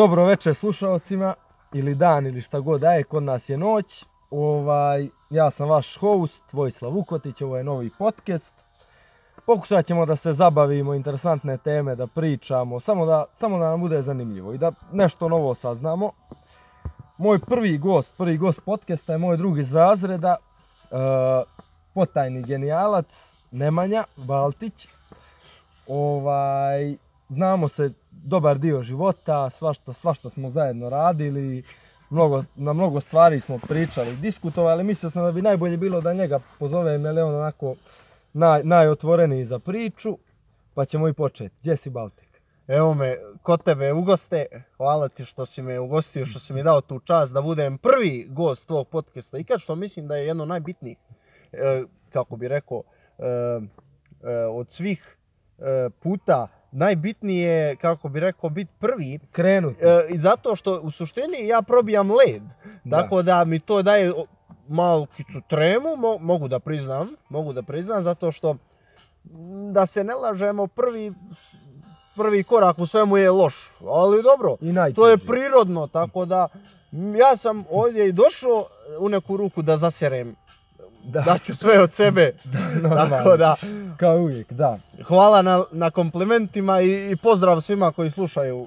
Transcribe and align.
Dobro 0.00 0.24
večer 0.24 0.54
slušalcima, 0.54 1.34
ili 1.72 1.94
dan 1.94 2.26
ili 2.26 2.40
šta 2.40 2.60
god 2.60 2.80
da 2.80 2.92
je, 2.92 3.04
kod 3.04 3.22
nas 3.22 3.48
je 3.48 3.56
noć. 3.56 4.04
Ovaj, 4.30 5.08
ja 5.30 5.50
sam 5.50 5.68
vaš 5.68 5.96
host, 5.96 6.52
Vojislav 6.52 6.92
Vukotić, 6.92 7.42
ovo 7.42 7.56
je 7.56 7.64
novi 7.64 7.90
podcast. 7.98 8.54
Pokušat 9.46 9.86
ćemo 9.86 10.06
da 10.06 10.16
se 10.16 10.32
zabavimo, 10.32 10.94
interesantne 10.94 11.58
teme, 11.58 11.94
da 11.94 12.06
pričamo, 12.06 12.80
samo 12.80 13.06
da, 13.06 13.24
samo 13.32 13.58
da 13.58 13.70
nam 13.70 13.80
bude 13.80 14.02
zanimljivo 14.02 14.52
i 14.52 14.58
da 14.58 14.72
nešto 14.92 15.28
novo 15.28 15.54
saznamo. 15.54 16.10
Moj 17.18 17.38
prvi 17.38 17.78
gost, 17.78 18.16
prvi 18.16 18.36
gost 18.36 18.60
podcasta 18.64 19.12
je 19.12 19.18
moj 19.18 19.36
drug 19.36 19.58
iz 19.58 19.74
razreda, 19.74 20.36
e, 20.36 20.96
potajni 21.94 22.42
genijalac, 22.42 23.34
Nemanja 23.50 24.04
Baltić. 24.16 24.88
Ovaj, 25.86 26.96
znamo 27.30 27.68
se 27.68 27.90
dobar 28.10 28.58
dio 28.58 28.82
života, 28.82 29.50
svašta, 29.50 29.92
svašta 29.92 30.30
smo 30.30 30.50
zajedno 30.50 30.88
radili, 30.88 31.62
mnogo, 32.10 32.44
na 32.56 32.72
mnogo 32.72 33.00
stvari 33.00 33.40
smo 33.40 33.58
pričali, 33.58 34.16
diskutovali, 34.16 34.84
mislio 34.84 35.10
sam 35.10 35.24
da 35.24 35.32
bi 35.32 35.42
najbolje 35.42 35.76
bilo 35.76 36.00
da 36.00 36.12
njega 36.12 36.40
pozovem, 36.58 37.04
jer 37.04 37.16
je 37.16 37.24
on 37.24 37.34
onako 37.34 37.74
naj, 38.32 38.64
najotvoreniji 38.64 39.44
za 39.44 39.58
priču, 39.58 40.18
pa 40.74 40.84
ćemo 40.84 41.08
i 41.08 41.12
početi. 41.12 41.56
Gdje 41.60 41.76
si 41.76 41.90
Baltik? 41.90 42.30
Evo 42.68 42.94
me, 42.94 43.16
kod 43.42 43.62
tebe 43.62 43.92
ugoste, 43.92 44.46
hvala 44.76 45.08
ti 45.08 45.24
što 45.24 45.46
si 45.46 45.62
me 45.62 45.78
ugostio, 45.78 46.26
što 46.26 46.38
si 46.38 46.52
mi 46.52 46.62
dao 46.62 46.80
tu 46.80 46.98
čast 46.98 47.32
da 47.32 47.42
budem 47.42 47.78
prvi 47.78 48.26
gost 48.30 48.66
tvog 48.66 48.88
podcasta 48.88 49.38
i 49.38 49.44
kad 49.44 49.60
što 49.60 49.74
mislim 49.74 50.08
da 50.08 50.16
je 50.16 50.26
jedno 50.26 50.44
najbitnijih, 50.44 50.98
e, 51.52 51.82
kako 52.12 52.36
bi 52.36 52.48
rekao, 52.48 52.82
e, 53.18 53.24
e, 53.24 54.44
od 54.44 54.70
svih 54.70 55.16
puta 56.02 56.48
najbitnije 56.72 57.48
je, 57.48 57.76
kako 57.76 58.08
bi 58.08 58.20
rekao, 58.20 58.50
biti 58.50 58.72
prvi. 58.78 59.18
Krenuti. 59.32 59.84
E, 59.84 60.06
I 60.08 60.18
zato 60.18 60.56
što 60.56 60.80
u 60.80 60.90
suštini 60.90 61.46
ja 61.46 61.62
probijam 61.62 62.10
led. 62.10 62.42
Da. 62.84 63.02
Tako 63.02 63.22
da 63.22 63.44
mi 63.44 63.60
to 63.60 63.82
daje 63.82 64.12
malkicu 64.68 65.40
tremu, 65.48 65.88
mo- 65.88 66.18
mogu 66.20 66.48
da 66.48 66.58
priznam, 66.58 67.08
mogu 67.28 67.52
da 67.52 67.62
priznam, 67.62 68.02
zato 68.02 68.32
što 68.32 68.50
m, 68.50 68.58
da 69.72 69.86
se 69.86 70.04
ne 70.04 70.14
lažemo, 70.14 70.66
prvi, 70.66 71.12
prvi 72.16 72.42
korak 72.42 72.78
u 72.78 72.86
svemu 72.86 73.16
je 73.16 73.30
loš. 73.30 73.54
Ali 73.88 74.22
dobro, 74.22 74.56
I 74.60 74.94
to 74.94 75.08
je 75.08 75.18
prirodno, 75.18 75.86
tako 75.86 76.24
da 76.24 76.48
ja 77.18 77.36
sam 77.36 77.64
ovdje 77.70 78.08
i 78.08 78.12
došao 78.12 78.66
u 78.98 79.08
neku 79.08 79.36
ruku 79.36 79.62
da 79.62 79.76
zaserem. 79.76 80.36
Da, 81.04 81.20
Daću 81.26 81.54
sve 81.54 81.82
od 81.82 81.92
sebe. 81.92 82.32
tako 83.10 83.36
da, 83.36 83.56
Kao 83.96 84.16
uvijek, 84.16 84.52
da. 84.52 84.78
hvala 85.04 85.42
na, 85.42 85.64
na 85.70 85.90
komplimentima 85.90 86.80
i, 86.80 87.10
i 87.10 87.16
pozdrav 87.16 87.60
svima 87.60 87.92
koji 87.92 88.10
slušaju. 88.10 88.66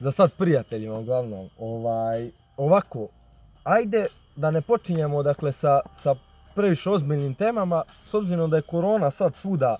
Za 0.00 0.10
sad 0.10 0.32
prijateljima 0.32 0.98
uglavnom. 0.98 1.48
Ovaj, 1.58 2.30
ovako, 2.56 3.08
ajde 3.64 4.06
da 4.36 4.50
ne 4.50 4.60
počinjemo 4.60 5.22
dakle 5.22 5.52
sa, 5.52 5.80
sa 5.92 6.14
previše 6.54 6.90
ozbiljnim 6.90 7.34
temama, 7.34 7.82
s 8.10 8.14
obzirom 8.14 8.50
da 8.50 8.56
je 8.56 8.62
korona 8.62 9.10
sad 9.10 9.34
svuda 9.34 9.76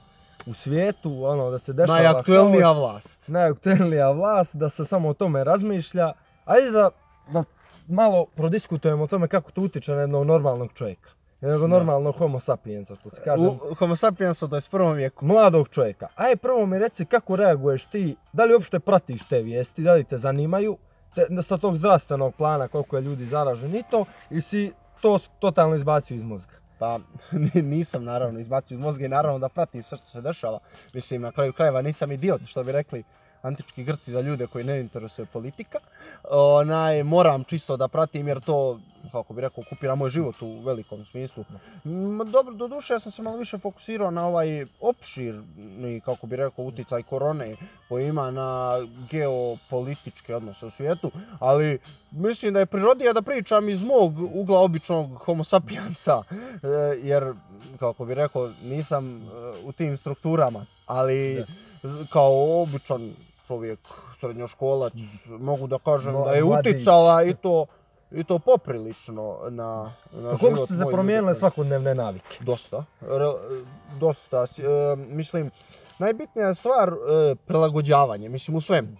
u 0.47 0.55
svijetu, 0.55 1.25
ono 1.25 1.51
da 1.51 1.59
se 1.59 1.73
dešava 1.73 1.98
Najaktuelnija 1.98 2.73
vlast. 2.73 3.29
najaktuelnija 3.29 4.11
vlast, 4.11 4.57
da 4.57 4.70
se 4.70 4.85
samo 4.85 5.09
o 5.09 5.15
tome 5.15 5.45
razmišlja. 5.45 6.12
Ajde 6.45 6.70
da, 6.70 6.91
da 7.33 7.45
malo 7.89 8.27
prodiskutujemo 8.35 9.05
o 9.05 9.07
tome 9.07 9.29
kako 9.29 9.51
to 9.51 9.61
utječe 9.61 9.93
na 9.93 10.01
jednog 10.01 10.27
normalnog 10.27 10.73
čovjeka. 10.75 11.11
Jednog 11.41 11.71
normalnog 11.71 12.17
homo 12.17 12.41
sapiensa, 12.41 12.97
što 12.97 13.11
se 13.11 13.21
kaže. 13.25 13.43
U 13.43 13.75
Homo 13.75 13.97
sapiens 13.97 14.43
u 14.43 14.49
21. 14.49 14.95
vijeku. 14.95 15.25
Mladog 15.27 15.69
čovjeka. 15.69 16.09
Ajde 16.15 16.37
prvo 16.37 16.67
mi 16.67 16.79
reci 16.79 17.05
kako 17.05 17.37
reaguješ 17.37 17.87
ti, 17.87 18.17
da 18.33 18.45
li 18.45 18.55
uopšte 18.55 18.81
pratiš 18.81 19.29
te 19.29 19.43
vijesti, 19.43 19.83
da 19.83 19.93
li 19.93 20.05
te 20.05 20.19
zanimaju, 20.19 20.77
te, 21.15 21.27
sa 21.43 21.59
tog 21.59 21.77
zdravstvenog 21.77 22.35
plana 22.35 22.69
koliko 22.69 22.97
je 22.97 23.03
ljudi 23.03 23.27
zaraženi 23.27 23.79
i 23.79 23.85
to, 23.91 24.05
ili 24.31 24.41
si 24.42 24.73
to 25.01 25.19
totalno 25.39 25.77
izbacio 25.77 26.14
iz 26.14 26.23
mozga. 26.23 26.55
Pa 26.79 26.98
ni- 27.55 27.63
nisam 27.63 28.05
naravno 28.05 28.41
izbacio 28.41 28.75
iz 28.75 28.81
mozga 28.81 29.05
i 29.05 29.08
naravno 29.08 29.39
da 29.39 29.48
pratim 29.48 29.83
sve 29.83 29.98
što 29.98 30.07
se 30.07 30.20
dešava. 30.20 30.58
Mislim 30.95 31.23
na 31.23 31.33
kraju 31.33 31.53
krajeva 31.53 31.83
nisam 31.83 32.13
idiot 32.13 32.41
što 32.47 32.64
bi 32.64 32.73
rekli 32.73 33.05
antički 33.45 33.85
Grci 33.85 34.13
za 34.13 34.21
ljude 34.21 34.47
koji 34.47 34.65
ne 34.65 34.81
interesuje 34.81 35.27
politika. 35.27 35.79
Onaj, 36.31 37.03
moram 37.03 37.45
čisto 37.45 37.77
da 37.77 37.89
pratim 37.89 38.29
jer 38.29 38.41
to, 38.41 38.81
kako 39.13 39.35
bi 39.35 39.41
rekao, 39.41 39.65
okupira 39.67 39.95
moj 39.95 40.11
život 40.11 40.43
u 40.43 40.61
velikom 40.61 41.05
smislu. 41.05 41.45
Dobro, 42.33 42.55
do 42.55 42.69
duše 42.69 42.93
ja 42.93 43.01
sam 43.01 43.13
se 43.13 43.23
malo 43.23 43.37
više 43.37 43.59
fokusirao 43.59 44.11
na 44.11 44.27
ovaj 44.27 44.67
opširni, 44.81 46.01
kako 46.05 46.27
bi 46.27 46.37
rekao, 46.37 46.65
uticaj 46.65 47.03
korone 47.03 47.57
koji 47.89 48.09
ima 48.09 48.31
na 48.31 48.79
geopolitičke 49.11 50.35
odnose 50.37 50.67
u 50.67 50.71
svijetu, 50.71 51.11
ali 51.39 51.79
mislim 52.11 52.53
da 52.53 52.61
je 52.61 52.67
prirodnije 52.67 53.13
da 53.13 53.23
pričam 53.23 53.69
iz 53.69 53.83
mog 53.83 54.13
ugla 54.35 54.61
običnog 54.61 55.15
homo 55.15 55.45
sapiensa, 55.45 56.23
e, 56.31 56.69
jer, 57.03 57.33
kako 57.79 58.05
bi 58.05 58.15
rekao, 58.15 58.53
nisam 58.63 59.17
e, 59.17 59.29
u 59.65 59.73
tim 59.73 59.97
strukturama, 59.97 60.67
ali 60.87 61.45
kao 62.13 62.63
običan 62.63 63.15
čovjek, 63.47 63.79
srednjoškolac, 64.21 64.93
mogu 65.27 65.67
da 65.67 65.79
kažem 65.79 66.15
da 66.25 66.33
je 66.33 66.45
uticala 66.45 67.23
i 67.23 67.35
to 67.35 67.67
i 68.15 68.25
to 68.25 68.39
poprilično 68.39 69.39
na, 69.51 69.93
na 70.13 70.39
Koliko 70.39 70.57
život 70.57 70.69
su 70.69 70.77
se 70.77 70.85
moj 70.85 70.93
promijenile 70.93 71.35
svakodnevne 71.35 71.95
navike? 71.95 72.39
Dosta, 72.41 72.85
re- 73.01 73.65
dosta. 74.01 74.47
E, 74.59 74.97
mislim, 74.97 75.51
najbitnija 75.99 76.55
stvar 76.55 76.89
e, 76.89 77.35
prilagođavanje, 77.35 78.29
mislim 78.29 78.57
u 78.57 78.61
svemu. 78.61 78.97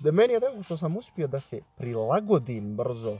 Da 0.00 0.12
meni 0.12 0.32
je 0.32 0.40
drago 0.40 0.62
što 0.62 0.76
sam 0.76 0.96
uspio 0.96 1.26
da 1.26 1.40
se 1.40 1.60
prilagodim 1.76 2.76
brzo 2.76 3.18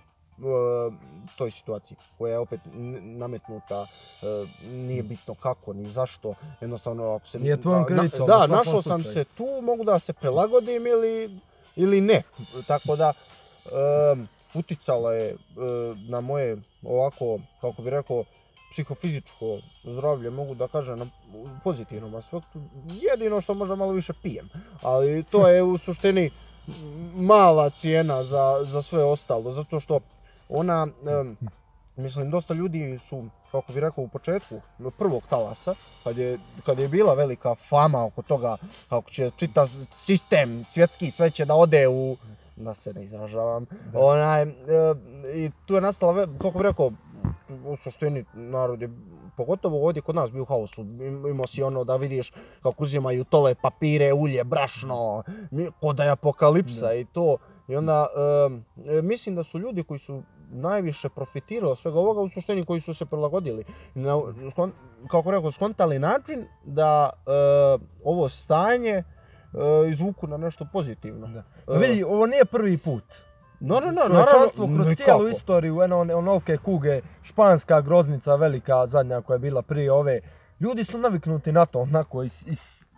toj 1.37 1.51
situaciji 1.51 1.97
koja 2.19 2.33
je 2.33 2.39
opet 2.39 2.61
nametnuta, 3.03 3.87
e, 4.23 4.27
nije 4.67 5.03
bitno 5.03 5.35
kako 5.35 5.73
ni 5.73 5.91
zašto, 5.91 6.35
jednostavno 6.61 7.15
ako 7.15 7.27
se... 7.27 7.39
Nije 7.39 7.63
tvojom 7.63 7.83
da- 7.83 7.87
krivicom, 7.87 8.27
Da, 8.27 8.47
našao 8.47 8.83
sam 8.83 9.05
se 9.05 9.25
tu, 9.25 9.47
mogu 9.63 9.85
da 9.85 9.99
se 9.99 10.13
prilagodim 10.13 10.87
ili, 10.87 11.39
ili 11.77 12.01
ne, 12.01 12.23
tako 12.67 12.97
da... 12.97 13.13
e, 13.67 14.43
uticala 14.55 15.13
je 15.13 15.31
e, 15.31 15.37
na 16.09 16.21
moje 16.21 16.57
ovako, 16.83 17.39
kako 17.61 17.83
bi 17.83 17.91
rekao, 17.91 18.25
psihofizičko 18.73 19.59
zdravlje, 19.85 20.31
mogu 20.31 20.55
da 20.55 20.69
kažem 20.69 20.99
na 20.99 21.07
pozitivnom 21.65 22.15
aspektu. 22.15 22.61
Jedino 22.87 23.41
što 23.41 23.55
možda 23.55 23.75
malo 23.75 23.93
više 23.93 24.13
pijem, 24.23 24.49
ali 24.83 25.23
to 25.23 25.49
je 25.49 25.63
u 25.63 25.79
suštini 25.79 26.31
mala 27.31 27.71
cijena 27.71 28.25
za, 28.25 28.65
za 28.65 28.83
sve 28.83 29.05
ostalo, 29.05 29.53
zato 29.53 29.81
što 29.81 30.01
ona, 30.53 30.87
mislim, 31.97 32.31
dosta 32.31 32.55
ljudi 32.55 32.99
su, 32.99 33.23
kako 33.51 33.73
bi 33.73 33.81
rekao, 33.81 34.05
u 34.05 34.09
početku 34.09 34.61
prvog 34.91 35.23
talasa, 35.27 35.75
kad 36.05 36.19
je, 36.19 36.39
kad 36.67 36.79
je 36.79 36.89
bila 36.89 37.15
velika 37.15 37.55
fama 37.55 38.05
oko 38.05 38.23
toga 38.23 38.57
kako 38.89 39.11
će 39.11 39.31
čita 39.31 39.67
sistem 39.97 40.65
svjetski, 40.65 41.11
sve 41.11 41.31
će 41.31 41.45
da 41.45 41.55
ode 41.55 41.89
u, 41.89 42.17
da 42.57 42.75
se 42.75 42.95
ne 42.95 43.05
izražavam, 43.05 43.67
Da. 43.93 43.99
Onaj, 43.99 44.43
e, 44.43 44.47
i 45.35 45.51
tu 45.67 45.75
je 45.75 45.81
nastala, 45.81 46.27
kako 46.39 46.59
bi 46.59 46.65
rekao, 46.65 46.91
u 47.67 47.77
suštini 47.77 48.25
narod 48.35 48.83
je, 48.83 48.91
pogotovo 49.37 49.85
ovdje 49.87 50.03
kod 50.03 50.15
nas 50.15 50.31
bio 50.31 50.43
u 50.43 50.47
haosu, 50.47 50.81
Im- 50.81 51.27
imao 51.27 51.47
si 51.47 51.63
ono 51.63 51.85
da 51.85 51.97
vidiš 51.97 52.33
kako 52.63 52.85
uzimaju 52.85 53.25
tole 53.25 53.55
papire, 53.55 54.13
ulje, 54.13 54.45
brašno, 54.45 55.23
mi- 55.51 55.71
ko 55.81 55.93
da 55.93 56.05
je 56.05 56.11
apokalipsa 56.11 56.81
Da. 56.81 56.95
i 56.95 57.05
to. 57.05 57.37
I 57.69 57.77
onda, 57.77 58.07
e, 58.89 59.03
mislim 59.03 59.35
da 59.35 59.45
su 59.45 59.59
ljudi 59.59 59.83
koji 59.83 60.01
su 60.01 60.23
najviše 60.53 61.09
profitirali 61.09 61.73
od 61.73 61.79
svega 61.79 61.99
ovoga, 61.99 62.21
u 62.21 62.29
suštini 62.29 62.65
koji 62.65 62.81
su 62.81 62.95
se 62.95 63.05
prilagodili. 63.05 63.65
Na, 63.95 64.13
skon- 64.13 64.71
kako 65.09 65.31
rekao, 65.31 65.53
skontali 65.53 65.99
način 65.99 66.45
da 66.65 67.11
e, 67.17 67.31
ovo 68.05 68.29
stanje 68.29 68.91
e, 68.91 69.05
izvuku 69.89 70.27
na 70.27 70.37
nešto 70.37 70.67
pozitivno. 70.73 71.27
Da. 71.27 71.43
E, 71.75 71.79
Vidi, 71.79 72.05
ovo 72.05 72.27
nije 72.27 72.45
prvi 72.45 72.79
put. 72.79 73.05
No, 73.61 73.75
no, 73.77 73.87
no, 73.87 74.03
naravno, 74.05 74.25
kroz 74.67 74.97
cijelu 74.97 75.19
istoriju, 75.31 75.83
eno, 75.83 75.99
onolike 76.01 76.57
kuge, 76.57 77.01
španska 77.23 77.81
groznica 77.81 78.35
velika 78.35 78.87
zadnja 78.87 79.21
koja 79.21 79.35
je 79.35 79.39
bila 79.39 79.63
prije 79.63 79.93
ove, 79.93 80.21
ljudi 80.61 80.85
su 80.85 80.99
naviknuti 80.99 81.53
na 81.53 81.67
to, 81.67 81.81
onako, 81.81 82.23
iz 82.23 82.45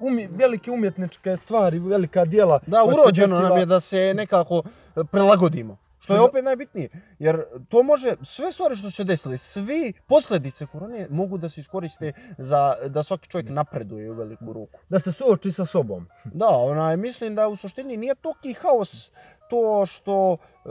umje- 0.01 0.29
velike 0.31 0.71
umjetničke 0.71 1.37
stvari, 1.37 1.79
velika 1.79 2.25
djela. 2.25 2.59
Da, 2.67 2.85
urođeno 2.85 3.39
nam 3.39 3.59
je 3.59 3.67
da 3.67 3.81
se 3.81 4.13
nekako 4.15 4.63
e, 4.97 5.05
prilagodimo. 5.05 5.77
Što 6.05 6.15
je 6.15 6.21
opet 6.21 6.45
najbitnije. 6.45 6.89
Jer 7.19 7.45
to 7.69 7.83
može, 7.83 8.15
sve 8.23 8.53
stvari 8.53 8.77
što 8.77 8.91
su 8.91 8.97
se 8.97 9.05
desile, 9.05 9.39
svi 9.39 9.93
posljedice 10.07 10.67
korone 10.67 11.07
mogu 11.11 11.39
da 11.39 11.49
se 11.49 11.61
iskoriste 11.61 12.13
za 12.39 12.75
da 12.89 13.03
svaki 13.03 13.29
čovjek 13.29 13.49
napreduje 13.51 14.11
u 14.11 14.15
veliku 14.15 14.53
ruku. 14.53 14.79
Da 14.89 15.01
se 15.01 15.13
suoči 15.13 15.53
sa 15.53 15.67
sobom. 15.67 16.07
Da, 16.25 16.49
onaj, 16.49 16.97
mislim 16.97 17.35
da 17.35 17.49
u 17.49 17.57
suštini 17.57 17.97
nije 17.97 18.15
toki 18.15 18.53
haos 18.53 19.11
to 19.51 19.87
što 19.87 20.37
e, 20.65 20.69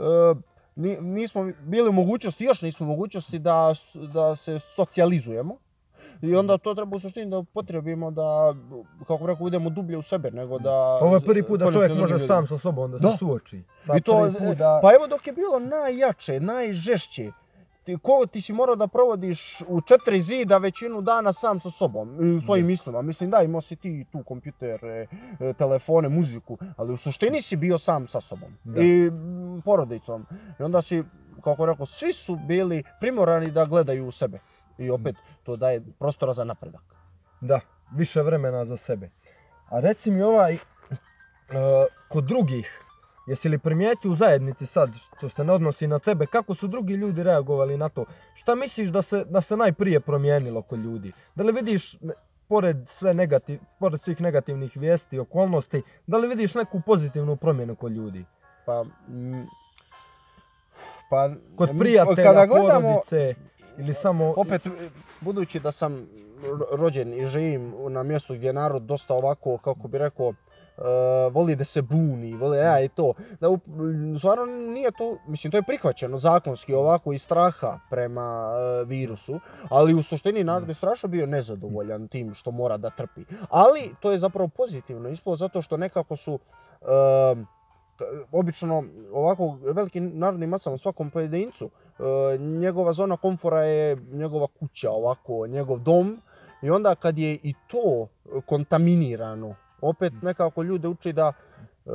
ni- 0.76 1.00
nismo 1.00 1.52
bili 1.60 1.88
u 1.88 1.92
mogućnosti, 1.92 2.44
još 2.44 2.62
nismo 2.62 2.86
u 2.86 2.88
mogućnosti 2.88 3.38
da, 3.38 3.74
da 3.94 4.36
se 4.36 4.58
socijalizujemo. 4.60 5.56
I 6.22 6.34
onda 6.36 6.58
to 6.58 6.74
treba 6.74 6.96
u 6.96 7.00
suštini 7.00 7.30
da 7.30 7.42
potrebimo 7.54 8.10
da, 8.10 8.54
kako 9.06 9.26
rekao, 9.26 9.46
idemo 9.48 9.70
dublje 9.70 9.98
u 9.98 10.02
sebe, 10.02 10.30
nego 10.30 10.58
da... 10.58 10.72
Ovo 11.00 11.14
je 11.14 11.20
prvi 11.20 11.42
put 11.42 11.60
da 11.60 11.72
čovjek 11.72 11.92
može 11.92 12.12
ljudima. 12.14 12.26
sam 12.26 12.46
sa 12.46 12.58
sobom 12.58 12.90
da 12.90 12.98
se 12.98 13.02
Da. 13.02 13.16
suoči. 13.16 13.62
Sad 13.86 13.96
I 13.96 14.00
to, 14.00 14.30
da... 14.58 14.78
Pa 14.82 14.94
evo 14.94 15.06
dok 15.06 15.26
je 15.26 15.32
bilo 15.32 15.58
najjače, 15.58 16.40
najžešće, 16.40 17.32
ti, 17.84 17.96
ko, 18.02 18.26
ti 18.32 18.40
si 18.40 18.52
morao 18.52 18.76
da 18.76 18.86
provodiš 18.86 19.62
u 19.68 19.80
četiri 19.80 20.22
zida 20.22 20.58
većinu 20.58 21.00
dana 21.00 21.32
sam 21.32 21.60
sa 21.60 21.70
sobom, 21.70 22.18
svojim 22.44 22.66
mislima. 22.66 23.02
Mislim 23.02 23.30
da, 23.30 23.42
imao 23.42 23.60
si 23.60 23.76
ti 23.76 24.06
tu 24.12 24.22
kompjutere, 24.22 25.06
e, 25.40 25.52
telefone, 25.52 26.08
muziku, 26.08 26.58
ali 26.76 26.92
u 26.92 26.96
suštini 26.96 27.42
si 27.42 27.56
bio 27.56 27.78
sam 27.78 28.08
sa 28.08 28.20
sobom 28.20 28.48
Da. 28.64 28.80
i 28.82 29.10
porodicom. 29.64 30.26
I 30.60 30.62
onda 30.62 30.82
si, 30.82 31.02
kako 31.44 31.66
rekao, 31.66 31.86
svi 31.86 32.12
su 32.12 32.36
bili 32.36 32.82
primorani 33.00 33.50
da 33.50 33.64
gledaju 33.64 34.06
u 34.08 34.12
sebe. 34.12 34.38
I 34.78 34.90
opet, 34.90 35.16
to 35.42 35.56
daje 35.56 35.82
prostora 35.98 36.32
za 36.32 36.44
napredak. 36.44 36.82
Da, 37.40 37.60
više 37.96 38.22
vremena 38.22 38.64
za 38.64 38.76
sebe. 38.76 39.10
A 39.68 39.80
reci 39.80 40.10
mi 40.10 40.22
ovaj, 40.22 40.54
e, 40.54 40.58
kod 42.08 42.24
drugih, 42.24 42.84
jesi 43.26 43.48
li 43.48 43.58
primijetio 43.58 44.10
u 44.10 44.14
zajednici 44.14 44.66
sad, 44.66 44.90
što 45.16 45.28
se 45.28 45.44
ne 45.44 45.52
odnosi 45.52 45.86
na 45.86 45.98
tebe, 45.98 46.26
kako 46.26 46.54
su 46.54 46.66
drugi 46.66 46.94
ljudi 46.94 47.22
reagovali 47.22 47.76
na 47.76 47.88
to? 47.88 48.04
Šta 48.34 48.54
misliš 48.54 48.88
da 48.88 49.02
se, 49.02 49.24
da 49.24 49.40
se 49.40 49.56
najprije 49.56 50.00
promijenilo 50.00 50.62
kod 50.62 50.78
ljudi? 50.78 51.12
Da 51.34 51.44
li 51.44 51.52
vidiš, 51.52 51.96
pored, 52.48 52.76
sve 52.88 53.14
negativ, 53.14 53.60
pored 53.78 54.02
svih 54.02 54.20
negativnih 54.20 54.76
vijesti 54.76 55.16
i 55.16 55.18
okolnosti, 55.18 55.82
da 56.06 56.16
li 56.16 56.28
vidiš 56.28 56.54
neku 56.54 56.80
pozitivnu 56.80 57.36
promjenu 57.36 57.76
kod 57.76 57.92
ljudi? 57.92 58.24
Pa, 58.66 58.84
pa 61.10 61.30
Kod 61.56 61.70
prijatelja, 61.78 62.32
kada 62.32 62.46
gledamo, 62.46 62.88
porodice 62.88 63.34
ili 63.78 63.94
samo... 63.94 64.34
Opet, 64.36 64.62
budući 65.20 65.60
da 65.60 65.72
sam 65.72 66.06
ro- 66.42 66.76
rođen 66.76 67.14
i 67.14 67.26
živim 67.26 67.74
na 67.88 68.02
mjestu 68.02 68.34
gdje 68.34 68.46
je 68.46 68.52
narod 68.52 68.82
dosta 68.82 69.14
ovako, 69.14 69.58
kako 69.58 69.88
bi 69.88 69.98
rekao, 69.98 70.28
e, 70.28 70.82
voli 71.32 71.56
da 71.56 71.64
se 71.64 71.82
buni, 71.82 72.34
voli 72.36 72.58
ja 72.58 72.80
i 72.80 72.88
to. 72.88 73.12
Da 73.40 73.48
u, 73.48 73.58
stvarno 74.18 74.46
nije 74.46 74.90
to, 74.90 75.18
mislim 75.26 75.50
to 75.50 75.56
je 75.56 75.62
prihvaćeno 75.62 76.18
zakonski 76.18 76.74
ovako 76.74 77.12
iz 77.12 77.22
straha 77.22 77.78
prema 77.90 78.52
e, 78.80 78.84
virusu, 78.84 79.40
ali 79.68 79.94
u 79.94 80.02
suštini 80.02 80.44
narod 80.44 80.68
je 80.68 80.74
strašno 80.74 81.08
bio 81.08 81.26
nezadovoljan 81.26 82.08
tim 82.08 82.34
što 82.34 82.50
mora 82.50 82.76
da 82.76 82.90
trpi. 82.90 83.24
Ali 83.50 83.94
to 84.00 84.12
je 84.12 84.18
zapravo 84.18 84.48
pozitivno 84.48 85.08
ispalo 85.08 85.36
zato 85.36 85.62
što 85.62 85.76
nekako 85.76 86.16
su 86.16 86.38
e, 86.80 86.86
t- 87.98 88.04
obično 88.32 88.84
ovako 89.12 89.58
veliki 89.62 90.00
narodni 90.00 90.46
masama 90.46 90.78
svakom 90.78 91.10
pojedincu 91.10 91.64
e, 91.64 91.83
njegova 92.38 92.92
zona 92.92 93.16
komfora 93.16 93.62
je 93.62 93.96
njegova 94.12 94.46
kuća 94.46 94.90
ovako, 94.90 95.46
njegov 95.46 95.78
dom 95.78 96.20
i 96.62 96.70
onda 96.70 96.94
kad 96.94 97.18
je 97.18 97.38
i 97.42 97.54
to 97.66 98.08
kontaminirano, 98.46 99.54
opet 99.80 100.12
nekako 100.22 100.62
ljude 100.62 100.88
uči 100.88 101.12
da 101.12 101.32
e, 101.86 101.90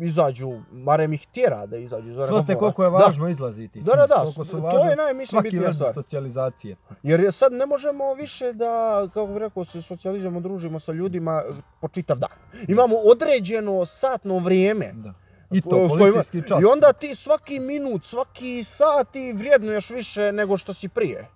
izađu, 0.00 0.52
barem 0.70 1.12
ih 1.12 1.26
tjera 1.32 1.66
da 1.66 1.76
izađu 1.76 2.14
komfora. 2.28 2.58
koliko 2.58 2.84
je 2.84 2.90
Da, 2.90 2.96
važno 2.96 3.28
izlaziti. 3.28 3.80
Da, 3.80 3.92
da, 3.96 4.06
da, 4.06 4.30
su 4.32 4.44
to 4.44 4.58
važne 4.58 4.90
je 4.90 4.96
naj, 4.96 5.14
mislim, 5.14 5.26
svaki 5.26 5.44
bitnija 5.44 5.66
vrst 5.66 5.78
stvar. 5.78 5.94
socijalizacije. 5.94 6.76
Jer 7.02 7.20
je 7.20 7.32
sad 7.32 7.52
ne 7.52 7.66
možemo 7.66 8.14
više 8.14 8.52
da, 8.52 9.02
kako 9.14 9.26
bih 9.26 9.36
rekao, 9.36 9.64
se 9.64 9.82
socijalizujemo, 9.82 10.40
družimo 10.40 10.80
sa 10.80 10.92
ljudima 10.92 11.42
po 11.80 11.88
čitav 11.88 12.18
dan. 12.18 12.64
Imamo 12.68 12.96
određeno 12.96 13.86
satno 13.86 14.38
vrijeme. 14.38 14.92
Da. 14.92 15.14
I 15.50 15.60
to, 15.60 15.88
policijski 15.88 16.42
čas. 16.42 16.62
I 16.62 16.64
onda 16.64 16.92
ti 16.92 17.14
svaki 17.14 17.58
minut, 17.60 18.04
svaki 18.04 18.64
sat 18.64 19.10
ti 19.12 19.32
vrijednuješ 19.32 19.90
više 19.90 20.32
nego 20.32 20.56
što 20.56 20.74
si 20.74 20.88
prije. 20.88 21.28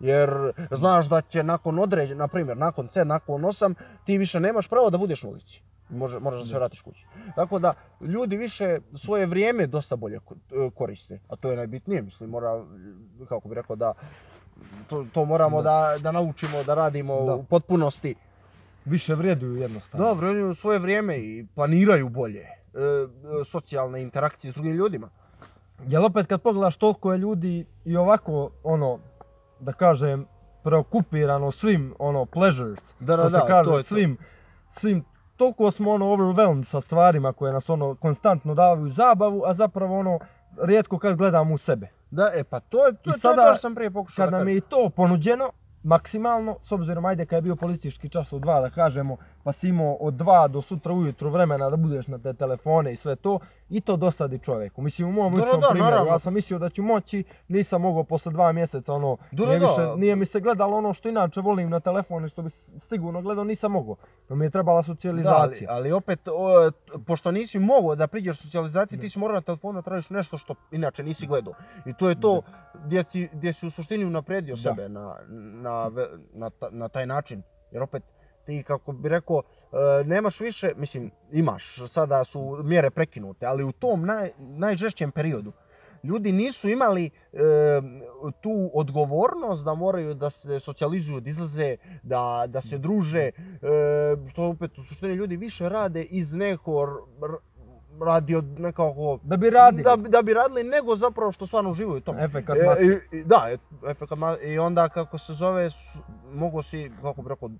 Jer 0.00 0.30
znaš 0.70 1.06
da 1.06 1.20
će 1.20 1.42
nakon 1.42 1.78
određen, 1.78 2.18
na 2.18 2.28
primjer, 2.28 2.56
nakon 2.56 2.88
C, 2.88 3.04
nakon 3.04 3.42
8, 3.42 3.74
ti 4.04 4.18
više 4.18 4.40
nemaš 4.40 4.68
pravo 4.68 4.90
da 4.90 4.98
budeš 4.98 5.22
na 5.22 5.28
ulici. 5.28 5.60
Može, 5.88 6.18
moraš 6.18 6.40
da 6.40 6.46
se 6.46 6.52
Da. 6.52 6.58
vratiš 6.58 6.80
kući. 6.80 7.04
Tako 7.34 7.58
da, 7.58 7.74
ljudi 8.00 8.36
više 8.36 8.78
svoje 8.96 9.26
vrijeme 9.26 9.66
dosta 9.66 9.96
bolje 9.96 10.18
ko- 10.18 10.34
koriste. 10.70 11.20
A 11.28 11.36
to 11.36 11.50
je 11.50 11.56
najbitnije, 11.56 12.02
mislim, 12.02 12.30
mora, 12.30 12.64
kako 13.28 13.48
bi 13.48 13.54
rekao, 13.54 13.76
da 13.76 13.92
to, 14.88 15.06
to 15.12 15.24
moramo 15.24 15.62
da. 15.62 15.96
Da, 16.00 16.12
naučimo 16.12 16.64
da 16.64 16.74
radimo 16.74 17.24
Da. 17.26 17.34
u 17.34 17.44
potpunosti. 17.44 18.14
Više 18.84 19.14
vrijeduju 19.14 19.56
jednostavno. 19.56 20.06
Dobro, 20.06 20.30
oni 20.30 20.42
u 20.42 20.54
svoje 20.54 20.78
vrijeme 20.78 21.16
i 21.18 21.46
planiraju 21.54 22.08
bolje 22.08 22.46
socijalne 23.44 24.02
interakcije 24.02 24.52
s 24.52 24.54
drugim 24.54 24.72
ljudima. 24.72 25.08
Jel 25.86 26.04
opet 26.04 26.26
kad 26.26 26.42
pogledaš 26.42 26.76
toliko 26.76 27.12
je 27.12 27.18
ljudi 27.18 27.66
i 27.84 27.96
ovako, 27.96 28.50
ono, 28.62 28.98
da 29.60 29.72
kažem, 29.72 30.26
preokupirano 30.62 31.52
svim, 31.52 31.94
ono, 31.98 32.24
pleasures, 32.24 32.94
Da, 33.00 33.16
što 33.16 33.22
da, 33.22 33.30
se 33.30 33.36
da, 33.36 33.46
kaže, 33.46 33.70
to 33.70 33.76
je 33.76 33.82
to. 33.82 33.88
svim, 33.88 34.16
svim, 34.70 35.04
toliko 35.36 35.70
smo 35.70 35.92
ono 35.92 36.06
overwhelmed 36.06 36.68
sa 36.68 36.80
stvarima 36.80 37.32
koje 37.32 37.52
nas 37.52 37.70
ono 37.70 37.94
konstantno 37.94 38.54
davaju 38.54 38.88
zabavu, 38.90 39.42
a 39.46 39.54
zapravo 39.54 39.98
ono, 39.98 40.18
rijetko 40.62 40.98
kad 40.98 41.16
gledamo 41.16 41.54
u 41.54 41.58
sebe. 41.58 41.88
Da, 42.10 42.30
e 42.34 42.44
pa 42.44 42.60
to 42.60 42.86
je 42.86 42.92
to, 42.92 43.10
I 43.10 43.12
to, 43.12 43.18
sada, 43.18 43.42
je 43.42 43.54
to 43.54 43.60
sam 43.60 43.74
prije 43.74 43.90
pokušao 43.90 44.24
Kad 44.24 44.30
da 44.30 44.38
nam 44.38 44.48
je 44.48 44.56
i 44.56 44.60
to 44.60 44.90
ponuđeno, 44.96 45.50
maksimalno, 45.82 46.56
s 46.62 46.72
obzirom 46.72 47.04
ajde 47.04 47.26
kad 47.26 47.36
je 47.36 47.42
bio 47.42 47.56
policijski 47.56 48.08
čas 48.08 48.32
od 48.32 48.42
dva 48.42 48.60
da 48.60 48.70
kažemo, 48.70 49.16
pa 49.46 49.52
si 49.52 49.68
imao 49.68 49.94
od 50.00 50.14
dva 50.14 50.48
do 50.48 50.62
sutra 50.62 50.92
ujutro 50.92 51.30
vremena 51.30 51.70
da 51.70 51.76
budeš 51.76 52.06
na 52.06 52.18
te 52.18 52.34
telefone 52.34 52.92
i 52.92 52.96
sve 52.96 53.16
to, 53.16 53.38
i 53.68 53.80
to 53.80 53.96
dosadi 53.96 54.38
čovjeku. 54.38 54.82
Mislim 54.82 55.08
u 55.08 55.12
mom 55.12 55.34
ličnom 55.34 55.62
primjeru, 55.70 56.06
ja 56.06 56.18
sam 56.18 56.34
mislio 56.34 56.58
da 56.58 56.70
ću 56.70 56.82
moći, 56.82 57.24
nisam 57.48 57.80
mogao 57.82 58.04
posle 58.04 58.32
dva 58.32 58.52
mjeseca, 58.52 58.92
ono, 58.92 59.16
nije, 59.32 59.58
više, 59.58 59.96
nije 59.96 60.16
mi 60.16 60.26
se 60.26 60.40
gledalo 60.40 60.76
ono 60.76 60.92
što 60.92 61.08
inače 61.08 61.40
volim 61.40 61.70
na 61.70 61.80
telefonu 61.80 62.26
i 62.26 62.28
što 62.28 62.42
bi 62.42 62.50
sigurno 62.80 63.22
gledao, 63.22 63.44
nisam 63.44 63.72
mogao. 63.72 63.96
No 64.28 64.36
mi 64.36 64.44
je 64.44 64.50
trebala 64.50 64.76
Da, 64.76 64.78
ali, 64.78 64.96
socijalizacija. 64.96 65.70
ali 65.72 65.92
opet, 65.92 66.28
o, 66.28 66.70
pošto 67.06 67.30
nisi 67.30 67.58
mogao 67.58 67.94
da 67.94 68.06
priđeš 68.06 68.40
socijalizaciji, 68.42 68.98
ti 69.00 69.10
si 69.10 69.18
morao 69.18 69.34
na 69.34 69.40
telefonu 69.40 69.82
tražiš 69.82 70.10
nešto 70.10 70.38
što 70.38 70.54
inače 70.70 71.02
nisi 71.02 71.26
gledao. 71.26 71.54
I 71.84 71.94
to 71.94 72.08
je 72.08 72.20
to 72.20 72.42
gdje, 72.84 73.04
ti, 73.04 73.28
gdje 73.32 73.52
si 73.52 73.66
u 73.66 73.70
suštini 73.70 74.04
unaprijedio 74.04 74.56
Da. 74.56 74.62
sebe 74.62 74.88
na, 74.88 75.16
na, 75.62 75.90
na, 76.34 76.50
na 76.70 76.88
taj 76.88 77.06
način. 77.06 77.42
Jer 77.72 77.82
opet, 77.82 78.02
ti 78.46 78.62
kako 78.62 78.92
bi 78.92 79.08
rekao, 79.08 79.42
e, 79.72 80.04
nemaš 80.04 80.40
više, 80.40 80.72
mislim, 80.76 81.10
imaš, 81.32 81.64
sada 81.88 82.24
su 82.24 82.58
mjere 82.64 82.90
prekinute, 82.90 83.46
ali 83.46 83.64
u 83.64 83.72
tom 83.72 84.06
naj, 84.06 84.30
najžešćem 84.38 85.10
periodu, 85.12 85.52
ljudi 86.02 86.32
nisu 86.32 86.68
imali 86.68 87.04
e, 87.32 87.38
tu 88.32 88.70
odgovornost 88.74 89.64
da 89.64 89.74
moraju 89.74 90.14
da 90.14 90.30
se 90.30 90.60
socijalizuju, 90.60 91.20
da 91.20 91.30
izlaze, 91.30 91.76
da, 92.02 92.20
da 92.46 92.60
se 92.60 92.78
druže, 92.78 93.20
e, 93.20 93.32
što 94.30 94.44
opet 94.44 94.78
u 94.78 94.82
suštini 94.82 95.14
ljudi 95.14 95.36
više 95.36 95.68
rade 95.68 96.02
iz 96.02 96.34
neko 96.34 97.06
radi 98.00 98.34
od 98.34 98.60
nekako 98.60 99.18
Da 99.22 99.36
bi 99.36 99.50
radili. 99.50 99.82
da, 99.82 99.96
da 99.98 100.22
bi 100.22 100.34
radili 100.34 100.64
nego 100.64 100.96
zapravo 100.96 101.32
što 101.32 101.46
stvarno 101.46 101.70
uživaju 101.70 101.96
u 101.96 102.00
tom. 102.00 102.18
Efekat 102.18 102.56
E, 102.56 102.84
i- 103.12 103.18
i- 103.18 103.24
da, 103.24 103.46
e- 103.48 103.58
efekat 103.90 104.18
i 104.44 104.58
onda 104.58 104.88
kako 104.88 105.18
se 105.18 105.32
zove, 105.34 105.70
mogu 106.26 106.62
si, 106.62 106.90
kako 107.02 107.22
bi 107.22 107.28
rekao, 107.28 107.50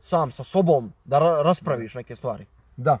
sam 0.00 0.30
sa 0.32 0.44
sobom 0.44 0.92
da 1.04 1.18
ra- 1.18 1.42
raspraviš 1.42 1.94
neke 1.94 2.16
stvari. 2.16 2.46
Da. 2.76 2.98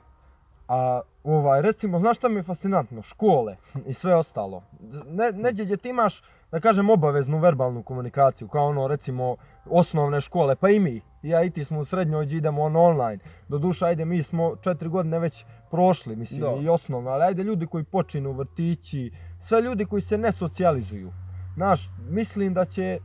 A 0.68 1.00
ovaj, 1.24 1.62
recimo, 1.62 1.98
znaš 1.98 2.16
šta 2.16 2.28
mi 2.28 2.36
je 2.36 2.42
fascinantno? 2.42 3.02
Škole 3.02 3.56
i 3.86 3.94
sve 3.94 4.14
ostalo. 4.14 4.62
Ne, 5.06 5.32
neđe 5.32 5.64
gdje 5.64 5.76
ti 5.76 5.88
imaš, 5.88 6.22
da 6.52 6.60
kažem, 6.60 6.90
obaveznu 6.90 7.38
verbalnu 7.38 7.82
komunikaciju, 7.82 8.48
kao 8.48 8.66
ono, 8.66 8.86
recimo, 8.88 9.36
osnovne 9.66 10.20
škole, 10.20 10.56
pa 10.56 10.68
i 10.70 10.80
mi. 10.80 11.00
Ja 11.22 11.42
i 11.44 11.50
ti 11.50 11.64
smo 11.64 11.80
u 11.80 11.84
srednjoj 11.84 12.24
idemo 12.26 12.62
ono 12.62 12.80
online. 12.82 13.18
Doduše, 13.48 13.86
ajde, 13.86 14.04
mi 14.04 14.22
smo 14.22 14.56
četiri 14.56 14.88
godine 14.88 15.18
već 15.18 15.44
prošli, 15.70 16.16
mislim, 16.16 16.40
Da. 16.40 16.56
i 16.62 16.68
osnovno, 16.68 17.10
ali 17.10 17.24
ajde 17.24 17.42
ljudi 17.42 17.66
koji 17.66 17.84
počinu 17.84 18.32
vrtići, 18.32 19.10
sve 19.40 19.60
ljudi 19.62 19.84
koji 19.84 20.02
se 20.02 20.18
ne 20.18 20.32
socijalizuju. 20.32 21.12
Znaš, 21.54 21.90
mislim 22.08 22.54
da 22.54 22.64
će, 22.64 22.98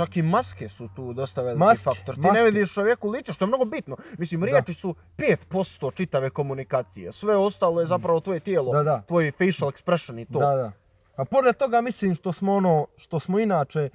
Čak 0.00 0.16
i 0.16 0.22
maske 0.24 0.68
su 0.68 0.88
tu 0.88 1.12
dosta 1.12 1.42
veliki 1.42 1.58
Maske, 1.58 1.82
faktor. 1.84 2.14
Ti 2.14 2.20
maske. 2.20 2.34
ne 2.34 2.44
vidiš 2.44 2.72
čovjeku 2.72 3.08
lice, 3.08 3.32
što 3.32 3.44
je 3.44 3.48
mnogo 3.48 3.64
bitno. 3.66 3.96
Mislim, 4.18 4.40
Da. 4.40 4.46
riječi 4.46 4.74
su 4.74 4.94
5% 5.18 5.90
čitave 5.92 6.30
komunikacije. 6.30 7.12
Sve 7.12 7.36
ostalo 7.36 7.80
je 7.80 7.86
zapravo 7.86 8.20
tvoje 8.20 8.40
tijelo, 8.40 8.72
da, 8.72 8.82
da. 8.82 9.02
tvoj 9.02 9.30
facial 9.32 9.70
expression 9.70 10.20
i 10.20 10.26
to. 10.26 10.38
Da, 10.40 10.54
da. 10.54 10.72
A 11.16 11.24
pored 11.24 11.56
toga 11.56 11.80
mislim 11.80 12.14
što 12.14 12.32
smo 12.32 12.54
ono, 12.54 12.86
što 12.96 13.20
smo 13.20 13.38
inače 13.38 13.88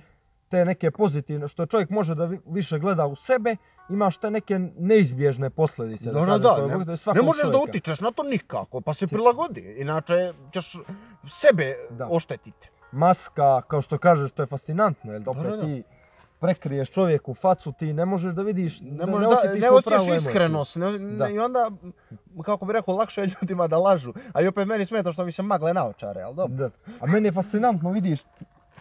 te 0.50 0.66
neke 0.66 0.92
pozitivne, 0.92 1.48
što 1.48 1.66
čovjek 1.66 1.90
može 1.90 2.16
da 2.16 2.26
vi- 2.26 2.40
više 2.48 2.80
gleda 2.80 3.06
u 3.06 3.16
sebe, 3.16 3.56
imaš 3.90 4.18
te 4.18 4.32
neke 4.32 4.60
neizbježne 4.78 5.50
posljedice. 5.50 6.06
Da, 6.06 6.20
da, 6.22 6.38
da, 6.38 6.58
ne- 6.58 6.78
Ne 7.14 7.22
možeš 7.22 7.44
da 7.44 7.52
čovjeka. 7.52 7.70
utičeš 7.70 8.00
na 8.00 8.12
to 8.12 8.24
nikako, 8.24 8.82
pa 8.82 8.94
se 8.94 9.08
prilagodi. 9.08 9.76
Inače 9.78 10.34
ćeš 10.52 10.76
sebe 11.32 11.76
Da. 11.90 12.08
oštetiti. 12.08 12.70
Maska, 12.92 13.62
kao 13.62 13.82
što 13.82 13.98
kažeš, 13.98 14.32
to 14.32 14.42
je 14.44 14.48
fascinantno, 14.48 15.14
jer 15.14 15.22
opet 15.22 15.44
Da, 15.44 15.50
da, 15.50 15.56
da. 15.56 15.64
ti 15.64 15.84
prekriješ 16.46 16.90
čovjeku 16.92 17.34
facu, 17.34 17.72
ti 17.72 17.94
ne 17.94 18.06
možeš 18.06 18.34
da 18.34 18.42
vidiš, 18.42 18.82
Ne, 18.82 18.92
ne, 18.92 19.06
možeš 19.06 19.28
ne 19.28 19.30
da, 19.30 19.40
osjetiš 19.40 19.62
ne 19.62 19.68
pravu 19.86 20.06
emociju. 20.08 20.16
iskrenost. 20.16 20.76
Ne, 20.76 21.00
ne-. 21.00 21.34
I 21.34 21.40
onda, 21.40 21.72
kako 22.46 22.66
bi 22.66 22.74
rekao, 22.74 22.96
lakše 22.96 23.22
je 23.22 23.32
ljudima 23.42 23.68
da 23.68 23.78
lažu. 23.78 24.14
A 24.34 24.42
i 24.42 24.48
opet 24.48 24.68
meni 24.68 24.86
smeta 24.86 25.14
što 25.14 25.26
mi 25.26 25.32
se 25.32 25.42
magle 25.42 25.74
naočare, 25.74 26.22
ali 26.22 26.36
dobro. 26.36 26.56
Da. 26.56 26.70
A 27.00 27.08
meni 27.08 27.28
je 27.28 27.32
fascinantno, 27.32 27.92
vidiš, 27.92 28.20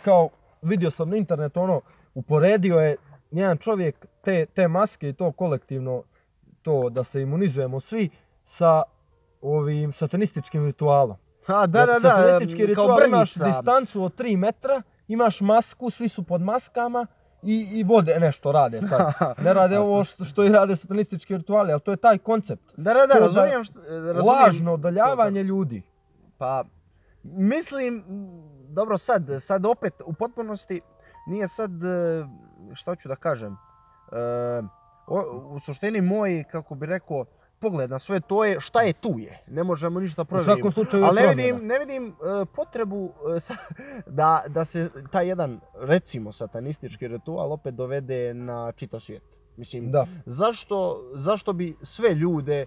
kao 0.05 0.29
vidio 0.63 0.91
sam 0.91 1.11
na 1.11 1.17
internetu 1.17 1.61
ono, 1.61 1.81
uporedio 2.15 2.79
je 2.79 2.97
nijedan 3.31 3.57
čovjek 3.59 4.07
te, 4.23 4.47
te 4.47 4.69
maske 4.69 5.09
i 5.09 5.13
to 5.13 5.33
kolektivno, 5.33 6.03
to 6.63 6.91
da 6.91 7.05
se 7.05 7.23
imunizujemo 7.23 7.81
svi 7.81 8.11
sa 8.45 8.83
ovim 9.41 9.93
satanističkim 9.93 10.67
ritualom. 10.67 11.17
A, 11.47 11.67
da, 11.67 11.87
da, 11.87 11.93
da, 11.93 12.01
Satanistički 12.01 12.67
ritual 12.67 13.07
imaš 13.07 13.35
distancu 13.35 14.05
od 14.05 14.19
3 14.19 14.37
metra, 14.37 14.83
imaš 15.09 15.41
masku, 15.41 15.91
svi 15.91 16.09
su 16.09 16.23
pod 16.23 16.41
maskama 16.41 17.07
i, 17.45 17.69
i 17.73 17.85
vode 17.85 18.17
nešto 18.21 18.53
rade 18.53 18.81
sad. 18.81 19.13
Ne 19.45 19.55
rade 19.55 19.79
ovo 19.79 20.05
što, 20.05 20.25
što 20.25 20.45
i 20.45 20.49
rade 20.49 20.77
satanistički 20.77 21.37
rituali, 21.37 21.73
ali 21.73 21.81
to 21.81 21.91
je 21.91 21.97
taj 21.97 22.19
koncept. 22.19 22.63
Da, 22.77 22.95
da, 22.95 23.07
da, 23.07 23.19
razumijem, 23.19 23.65
što, 23.65 23.81
razumijem. 23.81 24.27
Lažno 24.27 24.73
odaljavanje 24.73 25.43
ljudi. 25.43 25.83
Pa, 26.39 26.65
mislim, 27.23 28.05
dobro 28.69 28.99
sad, 28.99 29.23
sad 29.41 29.67
opet 29.67 29.95
u 30.05 30.13
potpunosti 30.13 30.81
nije 31.27 31.49
sad, 31.49 31.85
e, 31.85 32.27
šta 32.75 32.97
ću 32.97 33.09
da 33.09 33.17
kažem, 33.17 33.53
e, 33.53 34.63
u 35.51 35.61
suštini 35.61 36.01
moj, 36.01 36.45
kako 36.51 36.75
bi 36.75 36.87
rekao, 36.87 37.25
pogled 37.65 37.91
na 37.91 37.99
sve 37.99 38.21
to 38.23 38.45
je 38.45 38.61
šta 38.61 38.83
je 38.83 38.93
tu 38.95 39.19
je, 39.19 39.43
ne 39.49 39.65
možemo 39.65 40.01
ništa 40.01 40.23
U 40.23 40.25
provjeriti. 40.25 40.55
svakom 40.55 40.73
slučaju 40.73 41.05
Ali 41.05 41.21
ne 41.23 41.27
vidim, 41.29 41.57
ne 41.63 41.79
vidim 41.79 42.07
e, 42.07 42.13
potrebu 42.47 43.13
sa- 43.41 43.57
da, 44.09 44.45
da 44.49 44.65
se 44.65 44.81
taj 45.11 45.29
jedan, 45.29 45.61
recimo, 45.77 46.33
satanistički 46.33 47.09
ritual 47.09 47.53
opet 47.53 47.75
dovede 47.75 48.35
na 48.35 48.73
čitav 48.73 49.01
svijet. 49.01 49.23
Mislim, 49.57 49.91
Da. 49.91 50.07
zašto, 50.27 50.77
zašto 51.13 51.53
bi 51.53 51.77
sve 51.83 52.15
ljude 52.15 52.61
e, 52.61 52.67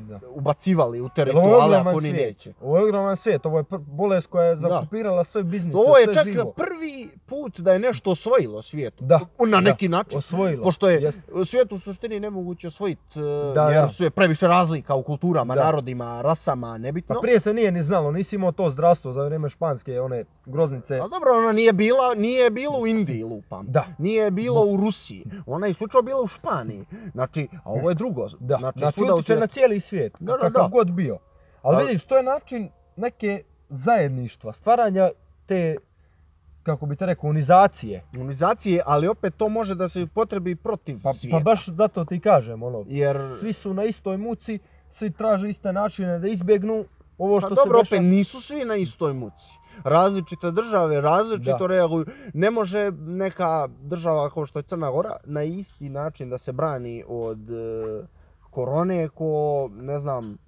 Da. 0.00 0.20
ubacivali 0.28 1.00
u 1.00 1.08
te 1.08 1.20
Jer 1.20 1.30
ovo 1.30 1.38
je 1.38 1.44
rituale 1.44 1.64
ogroman 1.66 1.88
ako 1.88 2.00
ni 2.00 2.10
svijet. 2.10 2.26
neće? 2.28 2.52
Ovo 2.60 2.76
je 2.76 2.84
ogroman 2.84 3.16
svijet, 3.16 3.46
ovo 3.46 3.58
je 3.58 3.64
bolest 3.70 4.26
koja 4.26 4.44
je 4.44 4.54
Da. 4.54 4.60
zakupirala 4.60 5.24
sve 5.24 5.42
biznise, 5.42 5.76
Ovo 5.76 5.96
je 5.98 6.04
sve 6.04 6.14
čak 6.14 6.24
živo. 6.24 6.52
prvi 6.52 7.10
put 7.26 7.60
da 7.60 7.72
je 7.72 7.78
nešto 7.78 8.10
osvojilo 8.10 8.62
svijetu. 8.62 9.04
Da, 9.04 9.20
Na 9.40 9.46
da. 9.48 9.60
neki 9.60 9.88
način. 9.88 10.18
Osvojilo. 10.18 10.62
Pošto 10.64 10.88
je 10.88 11.02
Jest. 11.02 11.20
svijet 11.44 11.72
u 11.72 11.78
suštini 11.78 12.20
nemoguće 12.20 12.66
osvojiti 12.66 13.20
Da, 13.54 13.62
jer 13.64 13.80
da. 13.80 13.88
su 13.88 14.04
je 14.04 14.10
previše 14.10 14.48
razlika 14.48 14.94
u 14.94 15.02
kulturama, 15.02 15.54
Da. 15.54 15.64
narodima, 15.64 16.20
rasama, 16.22 16.78
nebitno. 16.78 17.14
Pa 17.14 17.20
prije 17.20 17.40
se 17.40 17.54
nije 17.54 17.70
ni 17.70 17.82
znalo, 17.82 18.10
nisi 18.10 18.36
imao 18.36 18.52
to 18.52 18.70
zdravstvo 18.70 19.12
za 19.12 19.22
vrijeme 19.22 19.48
španske, 19.48 20.00
one 20.00 20.24
groznice. 20.46 20.98
Ali 20.98 21.10
dobro, 21.10 21.30
ona 21.32 21.52
nije 21.52 21.72
bila, 21.72 22.14
nije 22.14 22.50
bilo 22.50 22.78
u 22.78 22.86
Indiji, 22.86 23.22
lupam. 23.24 23.66
Da. 23.68 23.84
Nije 23.98 24.30
bilo 24.30 24.60
u 24.62 24.76
Rusiji. 24.76 25.24
Ona 25.46 25.66
je 25.66 25.74
isključivo 25.92 26.02
bila 26.04 26.22
u 26.22 26.26
Španiji. 26.28 26.84
Znači, 27.12 27.48
a 27.54 27.70
ovo 27.70 27.88
je 27.88 27.94
drugo. 27.94 28.28
Da, 28.40 28.56
znači, 28.56 28.78
znači, 28.78 29.00
utječe 29.02 29.36
na 29.36 29.46
cijeli 29.46 29.80
svijet, 29.80 30.12
Da, 30.20 30.32
da, 30.32 30.38
kakav 30.38 30.62
da. 30.62 30.68
god 30.68 30.90
bio. 30.90 31.18
Ali 31.62 31.76
Ali- 31.76 31.86
vidiš, 31.86 32.04
to 32.04 32.16
je 32.16 32.22
način 32.22 32.68
neke 32.96 33.42
zajedništva, 33.68 34.52
stvaranja 34.52 35.10
te, 35.46 35.76
kako 36.62 36.86
bi 36.86 36.96
te 36.96 37.06
rekao, 37.06 37.30
unizacije. 37.30 38.04
Imunizacije, 38.14 38.82
ali 38.86 39.08
opet 39.08 39.34
to 39.36 39.48
može 39.48 39.74
da 39.74 39.88
se 39.88 40.06
potrebi 40.06 40.54
protiv 40.56 40.98
Pa, 41.02 41.14
svijeta. 41.14 41.36
pa 41.36 41.42
baš 41.42 41.68
zato 41.68 42.04
ti 42.04 42.20
kažem, 42.20 42.62
ono, 42.62 42.84
Jer, 42.88 43.16
svi 43.40 43.52
su 43.52 43.74
na 43.74 43.84
istoj 43.84 44.16
muci, 44.16 44.58
svi 44.92 45.10
traže 45.10 45.48
iste 45.50 45.72
načine 45.72 46.18
da 46.18 46.28
izbjegnu 46.28 46.84
ovo 47.18 47.34
pa 47.36 47.40
što 47.40 47.54
dobro, 47.54 47.78
se 47.78 47.84
dešava. 47.84 47.98
opet 47.98 48.10
nisu 48.10 48.40
svi 48.40 48.64
na 48.64 48.76
istoj 48.76 49.12
muci. 49.12 49.46
Različite 49.84 50.50
države 50.50 51.00
različito 51.00 51.58
Da. 51.58 51.66
reaguju. 51.66 52.06
Ne 52.34 52.50
može 52.50 52.90
neka 52.90 53.68
država 53.82 54.30
kao 54.30 54.46
što 54.46 54.58
je 54.58 54.62
Crna 54.62 54.90
Gora 54.90 55.16
na 55.24 55.42
isti 55.42 55.88
način 55.88 56.30
da 56.30 56.38
se 56.38 56.52
brani 56.52 57.04
od 57.08 57.50
e, 57.50 58.06
korone 58.50 59.08
ko, 59.08 59.68
ne 59.72 59.98
znam, 59.98 60.38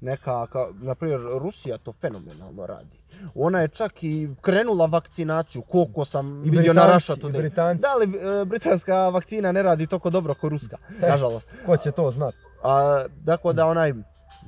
neka, 0.00 0.46
ka, 0.46 0.66
na 0.82 0.94
primjer, 0.94 1.20
Rusija 1.38 1.78
to 1.78 1.92
fenomenalno 1.92 2.66
radi. 2.66 3.00
Ona 3.34 3.60
je 3.60 3.68
čak 3.68 4.02
i 4.04 4.28
krenula 4.40 4.86
vakcinaciju, 4.86 5.62
koliko 5.62 6.04
sam 6.04 6.44
I 6.46 6.50
vidio 6.50 6.72
na 6.72 6.82
Today. 6.82 7.36
Britanci. 7.38 7.80
Da, 7.82 7.88
ali 7.94 8.04
e, 8.04 8.44
britanska 8.44 9.08
vakcina 9.08 9.52
ne 9.52 9.62
radi 9.62 9.86
toliko 9.86 10.10
dobro 10.10 10.34
kao 10.34 10.50
ruska, 10.50 10.76
E. 11.02 11.08
nažalost. 11.10 11.48
Ko 11.66 11.76
će 11.76 11.92
to 11.92 12.10
znat? 12.10 12.34
A, 12.62 13.04
tako 13.26 13.52
da 13.52 13.66
onaj, 13.66 13.92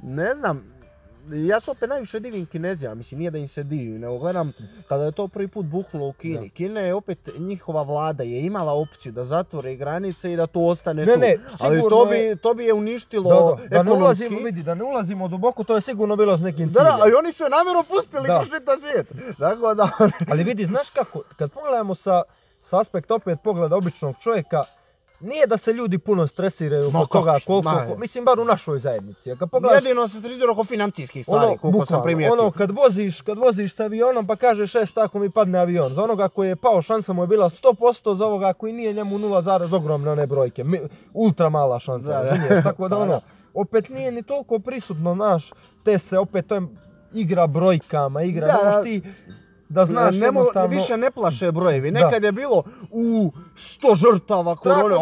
ne 0.03 0.35
znam, 0.35 0.65
ja 1.29 1.61
se 1.61 1.71
opet 1.71 1.89
najviše 1.89 2.21
divim 2.21 2.47
Kinezija, 2.47 2.95
mislim 2.95 3.19
nije 3.19 3.31
da 3.31 3.39
im 3.39 3.49
se 3.49 3.63
divim, 3.63 4.01
nego 4.01 4.19
gledam 4.19 4.53
kada 4.89 5.05
je 5.05 5.13
to 5.13 5.29
prvi 5.29 5.49
put 5.49 5.67
buknulo 5.67 6.07
u 6.07 6.13
Kini. 6.13 6.39
Da. 6.41 6.49
Kina 6.49 6.81
je 6.81 6.95
opet, 6.95 7.19
njihova 7.39 7.83
vlada 7.83 8.23
je 8.23 8.43
imala 8.43 8.73
opciju 8.73 9.13
da 9.13 9.25
zatvore 9.25 9.75
granice 9.75 10.33
i 10.33 10.37
da 10.37 10.47
to 10.47 10.61
ostane 10.61 11.07
Ne, 11.07 11.15
tu. 11.15 11.21
ne, 11.21 11.37
Ali 11.59 11.83
to 11.83 12.07
je- 12.07 12.29
bi, 12.29 12.37
to 12.37 12.55
bi 12.55 12.65
je 12.65 12.73
uništilo 12.75 13.57
Da, 13.57 13.63
da, 13.63 13.69
da 13.69 13.83
ne 13.85 13.93
ulazimo, 13.93 14.39
vidi, 14.39 14.63
da 14.63 14.75
ne 14.75 14.85
ulazimo 14.85 15.29
duboko, 15.29 15.65
to 15.65 15.75
je 15.75 15.81
sigurno 15.81 16.17
bilo 16.17 16.39
s 16.39 16.41
nekim 16.41 16.69
ciljem. 16.69 16.85
da, 16.85 17.09
i 17.09 17.15
oni 17.15 17.33
su 17.33 17.43
je 17.43 17.51
namjerno 17.51 17.83
pustili 17.85 18.27
Da. 18.27 18.45
kroz 18.65 18.81
svijet. 18.81 19.09
Tako 19.39 19.75
da, 19.75 19.89
Ali 20.29 20.45
vidi, 20.45 20.67
znaš 20.67 20.91
kako, 20.91 21.23
kad 21.37 21.51
pogledamo 21.53 21.95
sa, 21.95 22.23
sa 22.61 22.81
aspekta 22.81 23.15
opet 23.15 23.39
pogleda 23.45 23.77
običnog 23.77 24.15
čovjeka, 24.21 24.65
nije 25.23 25.47
da 25.47 25.57
se 25.57 25.73
ljudi 25.73 25.99
puno 25.99 26.27
stresiraju 26.27 26.89
oko 26.89 27.07
toga 27.07 27.39
koliko, 27.47 27.71
ma, 27.71 27.87
ko- 27.87 27.97
mislim 27.99 28.25
bar 28.25 28.41
u 28.41 28.45
našoj 28.45 28.79
zajednici. 28.79 29.37
Kad 29.39 29.51
pogledaš, 29.51 29.83
jedino 29.83 30.09
se 30.09 30.19
strizira 30.19 30.53
oko 30.53 30.65
financijskih 30.65 31.25
stvari, 31.25 31.47
ono, 31.47 31.57
koliko 31.57 31.87
sam 31.87 32.03
primijetio. 32.03 32.33
ono 32.33 32.51
kad 32.51 32.71
voziš, 32.71 33.21
kad 33.21 33.39
voziš 33.39 33.75
sa 33.75 33.85
avionom 33.85 34.27
pa 34.27 34.37
kažeš 34.37 34.75
e 34.75 34.87
šta 34.87 35.05
ako 35.05 35.19
mi 35.19 35.31
padne 35.31 35.59
avion, 35.59 35.95
za 35.95 36.03
onoga 36.05 36.29
koji 36.29 36.49
je 36.49 36.57
pao 36.57 36.83
šansa 36.83 37.13
mu 37.13 37.23
je 37.23 37.27
bila 37.27 37.51
100%, 37.51 38.15
za 38.15 38.27
ovoga 38.27 38.53
koji 38.53 38.73
nije 38.73 38.93
njemu 38.93 39.19
0, 39.19 39.77
ogromne 39.77 40.11
one 40.11 40.27
brojke, 40.27 40.65
mi, 40.65 40.81
ultra 41.15 41.49
mala 41.49 41.79
šansa, 41.79 42.23
Da? 42.23 42.63
Tako 42.69 42.89
da 42.89 42.97
Pa 42.97 43.03
ono, 43.03 43.21
opet 43.55 43.89
nije 43.89 44.13
ni 44.13 44.23
toliko 44.23 44.59
prisutno, 44.59 45.15
znaš, 45.15 45.53
te 45.85 45.99
se 45.99 46.19
opet, 46.19 46.47
to 46.47 46.55
je 46.55 46.63
igra 47.13 47.47
brojkama, 47.47 48.23
igra, 48.23 48.47
da. 48.47 48.83
ti 48.83 49.03
da 49.73 49.85
znaš 49.85 50.17
ne, 50.17 50.27
jednostavno... 50.27 50.69
više 50.69 50.97
ne 50.97 51.11
plaše 51.11 51.53
brojevi. 51.53 51.91
Da. 51.91 52.05
Nekad 52.05 52.23
je 52.23 52.33
bilo 52.33 52.63
u 52.91 53.33
100 53.81 54.13
žrtava 54.13 54.57
korone, 54.57 54.95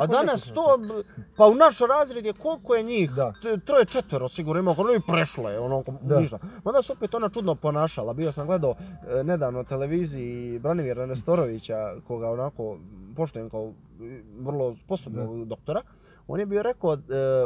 a 0.00 0.06
danas 0.06 0.42
to, 0.42 0.76
nepoznatog. 0.76 1.04
pa 1.36 1.46
u 1.46 1.54
naš 1.54 1.78
razred 1.78 2.24
je 2.24 2.32
koliko 2.32 2.74
je 2.74 2.82
njih? 2.82 3.10
Da. 3.10 3.32
Troje, 3.64 3.84
četvero 3.84 4.28
sigurno 4.28 4.60
ima 4.60 4.74
koronu 4.74 4.94
i 4.94 5.12
prešlo 5.12 5.50
je, 5.50 5.60
ono, 5.60 5.84
ništa. 6.20 6.38
Mada 6.64 6.82
se 6.82 6.92
opet 6.92 7.14
ona 7.14 7.28
čudno 7.28 7.54
ponašala. 7.54 8.12
Bio 8.12 8.32
sam 8.32 8.46
gledao 8.46 8.74
e, 9.20 9.24
nedavno 9.24 9.64
televiziji 9.64 10.58
Branimira 10.58 11.06
Nestorovića, 11.06 11.94
koga 12.06 12.30
onako 12.30 12.78
poštujem 13.16 13.50
kao 13.50 13.72
e, 14.00 14.22
vrlo 14.38 14.76
sposobnog 14.84 15.44
doktora. 15.44 15.82
On 16.28 16.40
je 16.40 16.46
bio 16.46 16.62
rekao, 16.62 16.94
e, 16.94 16.98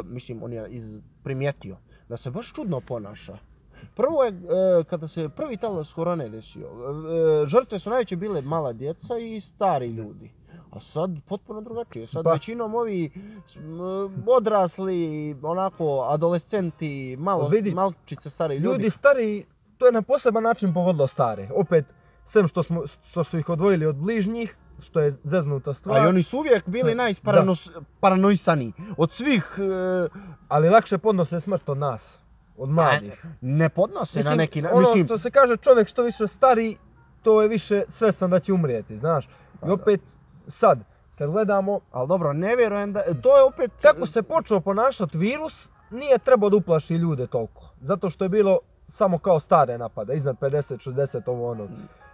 mislim, 0.03 0.43
on 0.43 0.53
je 0.53 0.67
iz, 0.69 0.97
primijetio 1.23 1.77
da 2.09 2.17
se 2.17 2.29
baš 2.29 2.53
čudno 2.53 2.79
ponaša. 2.79 3.37
Prvo 3.95 4.23
je, 4.23 4.29
e, 4.29 4.83
kada 4.83 5.07
se 5.07 5.29
prvi 5.29 5.57
talas 5.57 5.93
korone 5.93 6.29
desio, 6.29 6.67
e, 6.67 7.45
žrtve 7.47 7.79
su 7.79 7.89
najveće 7.89 8.15
bile 8.15 8.41
mala 8.41 8.73
djeca 8.73 9.17
i 9.17 9.41
stari 9.41 9.87
ljudi. 9.87 10.31
A 10.71 10.79
sad 10.79 11.11
potpuno 11.27 11.61
drugačije. 11.61 12.07
Sad 12.07 12.23
Pa. 12.23 12.31
većinom 12.31 12.75
ovi 12.75 13.11
odrasli, 14.37 15.35
onako, 15.41 16.07
adolescenti, 16.09 17.17
malo, 17.19 17.47
Vidi, 17.47 17.71
malčice, 17.71 18.29
stari 18.29 18.55
ljudi. 18.55 18.67
Ljudi 18.67 18.89
stari, 18.89 19.45
to 19.77 19.85
je 19.85 19.91
na 19.91 20.01
poseban 20.01 20.43
način 20.43 20.73
pogodilo 20.73 21.07
stare. 21.07 21.49
Opet, 21.55 21.85
sem 22.27 22.47
što, 22.47 22.63
smo, 22.63 22.83
što 23.09 23.23
su 23.23 23.37
ih 23.37 23.49
odvojili 23.49 23.85
od 23.85 23.95
bližnjih, 23.95 24.57
što 24.79 24.99
je 24.99 25.11
zeznuta 25.23 25.73
stvar, 25.73 26.01
A 26.01 26.05
i 26.05 26.07
oni 26.07 26.23
su 26.23 26.37
uvijek 26.37 26.69
bili 26.69 26.95
najparanoisani 26.95 28.73
od 28.97 29.11
svih, 29.11 29.57
e, 29.57 30.07
ali 30.47 30.69
lakše 30.69 30.97
podnose 30.97 31.39
smrt 31.39 31.69
od 31.69 31.77
nas, 31.77 32.22
od 32.63 32.69
mladih. 32.69 33.25
ne 33.41 33.69
podnose 33.69 34.23
na 34.23 34.35
neki 34.35 34.61
način. 34.61 34.77
ono 34.77 34.87
Mislim, 34.87 35.05
što 35.05 35.17
se 35.17 35.31
kaže 35.31 35.57
čovjek 35.57 35.87
što 35.87 36.03
više 36.03 36.27
stari, 36.27 36.77
to 37.21 37.41
je 37.41 37.47
više 37.47 37.83
svesan 37.89 38.29
da 38.29 38.39
će 38.39 38.53
umrijeti, 38.53 38.97
znaš. 38.97 39.25
I 39.25 39.29
Pa 39.59 39.67
da. 39.67 39.73
opet, 39.73 40.01
sad, 40.47 40.79
kad 41.17 41.31
gledamo 41.31 41.79
ali 41.91 42.07
dobro, 42.07 42.33
ne 42.33 42.55
vjerujem 42.55 42.93
da, 42.93 43.03
to 43.21 43.37
je 43.37 43.43
opet... 43.43 43.71
kako 43.81 44.05
se 44.05 44.23
počeo 44.23 44.59
ponašati 44.59 45.17
virus, 45.17 45.69
nije 45.91 46.17
trebao 46.17 46.49
da 46.49 46.57
uplaši 46.57 46.93
ljude 46.93 47.27
toliko. 47.27 47.69
Zato 47.81 48.09
što 48.09 48.25
je 48.25 48.29
bilo 48.29 48.59
samo 48.87 49.17
kao 49.17 49.39
stare 49.39 49.77
napada, 49.77 50.13
iznad 50.13 50.37
50, 50.39 50.89
60, 50.89 51.21
ovo 51.25 51.51
ono. 51.51 51.67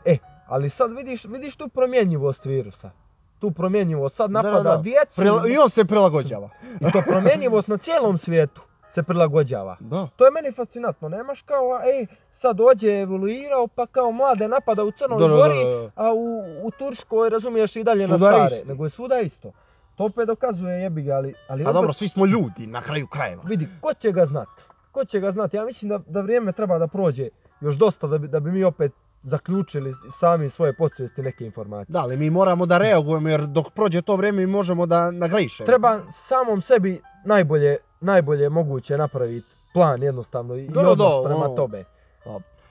E, 0.06 0.18
ali 0.48 0.70
sad 0.70 0.92
vidiš, 0.92 1.26
vidiš 1.26 1.56
tu 1.56 1.68
promjenjivost 1.68 2.46
virusa. 2.46 2.92
Tu 3.40 3.52
promjenjivost, 3.52 4.16
sad 4.16 4.32
Da, 4.32 4.42
da, 4.42 4.50
napada 4.52 4.76
da. 4.76 4.82
djecu 4.82 5.22
I 5.50 5.58
on 5.58 5.70
se 5.70 5.86
prilagođava. 5.86 6.50
i 6.80 6.92
to 6.92 7.02
promjenjivost 7.08 7.68
na 7.68 7.78
cijelom 7.78 8.18
svijetu 8.18 8.62
se 8.92 9.04
prilagođava. 9.04 9.78
Da. 9.80 10.08
To 10.16 10.26
je 10.26 10.32
meni 10.32 10.52
fascinantno, 10.52 11.10
nemaš 11.10 11.42
kao, 11.42 11.82
ej, 11.84 12.08
sad 12.34 12.56
dođe 12.56 13.02
evoluirao 13.02 13.68
pa 13.68 13.86
kao 13.86 14.12
mlade 14.12 14.48
napada 14.48 14.84
u 14.84 14.92
Crnoj 14.92 15.20
Gori, 15.30 15.90
a 15.96 16.14
u, 16.14 16.44
u 16.64 16.72
Turskoj 16.72 17.30
razumiješ 17.30 17.76
i 17.76 17.84
dalje 17.84 18.08
na 18.08 18.18
Svuda 18.18 18.30
je 18.30 18.36
stare, 18.36 18.56
isto. 18.56 18.68
nego 18.68 18.84
je 18.84 18.90
svuda 18.90 19.20
isto. 19.20 19.52
To 19.96 20.04
opet 20.06 20.28
dokazuje 20.28 20.82
jebi 20.82 21.02
ga, 21.02 21.16
ali, 21.16 21.34
ali 21.48 21.64
Pa 21.64 21.70
opet, 21.70 21.78
dobro, 21.78 21.94
svi 21.94 22.08
smo 22.08 22.26
ljudi 22.26 22.68
na 22.68 22.82
kraju 22.82 23.08
krajeva. 23.08 23.44
vidi, 23.46 23.68
ko 23.82 23.94
će 23.94 24.12
ga 24.12 24.26
znat? 24.26 24.48
Ko 24.92 25.06
će 25.06 25.20
ga 25.20 25.32
znat? 25.32 25.54
Ja 25.54 25.66
mislim 25.66 25.90
da, 25.90 26.00
da 26.08 26.22
vrijeme 26.22 26.52
treba 26.52 26.78
da 26.78 26.88
prođe 26.88 27.30
još 27.62 27.76
dosta 27.76 28.08
da 28.08 28.18
bi, 28.18 28.28
da 28.28 28.40
bi 28.40 28.52
mi 28.52 28.64
opet 28.64 28.92
zaključili 29.24 29.96
sami 30.20 30.50
svoje 30.50 30.74
podsvijesti 30.74 31.22
neke 31.22 31.46
informacije. 31.46 31.94
Da, 31.94 32.00
ali 32.00 32.18
mi 32.18 32.30
moramo 32.30 32.66
da 32.66 32.78
reagujemo 32.78 33.30
jer 33.30 33.46
dok 33.46 33.70
prođe 33.70 34.02
to 34.02 34.16
vrijeme 34.16 34.38
mi 34.38 34.48
možemo 34.52 34.86
da 34.86 35.12
nagrišemo. 35.12 35.66
Treba 35.66 36.00
samom 36.14 36.62
sebi 36.62 37.02
najbolje, 37.26 37.78
najbolje 38.02 38.50
moguće 38.50 38.98
napraviti 38.98 39.48
plan 39.74 40.04
jednostavno 40.04 40.56
i, 40.56 40.68
Da, 40.68 40.82
da, 40.82 40.90
odnos 40.90 41.14
da, 41.14 41.24
prema 41.24 41.46
ono. 41.46 41.56
tome. 41.56 41.84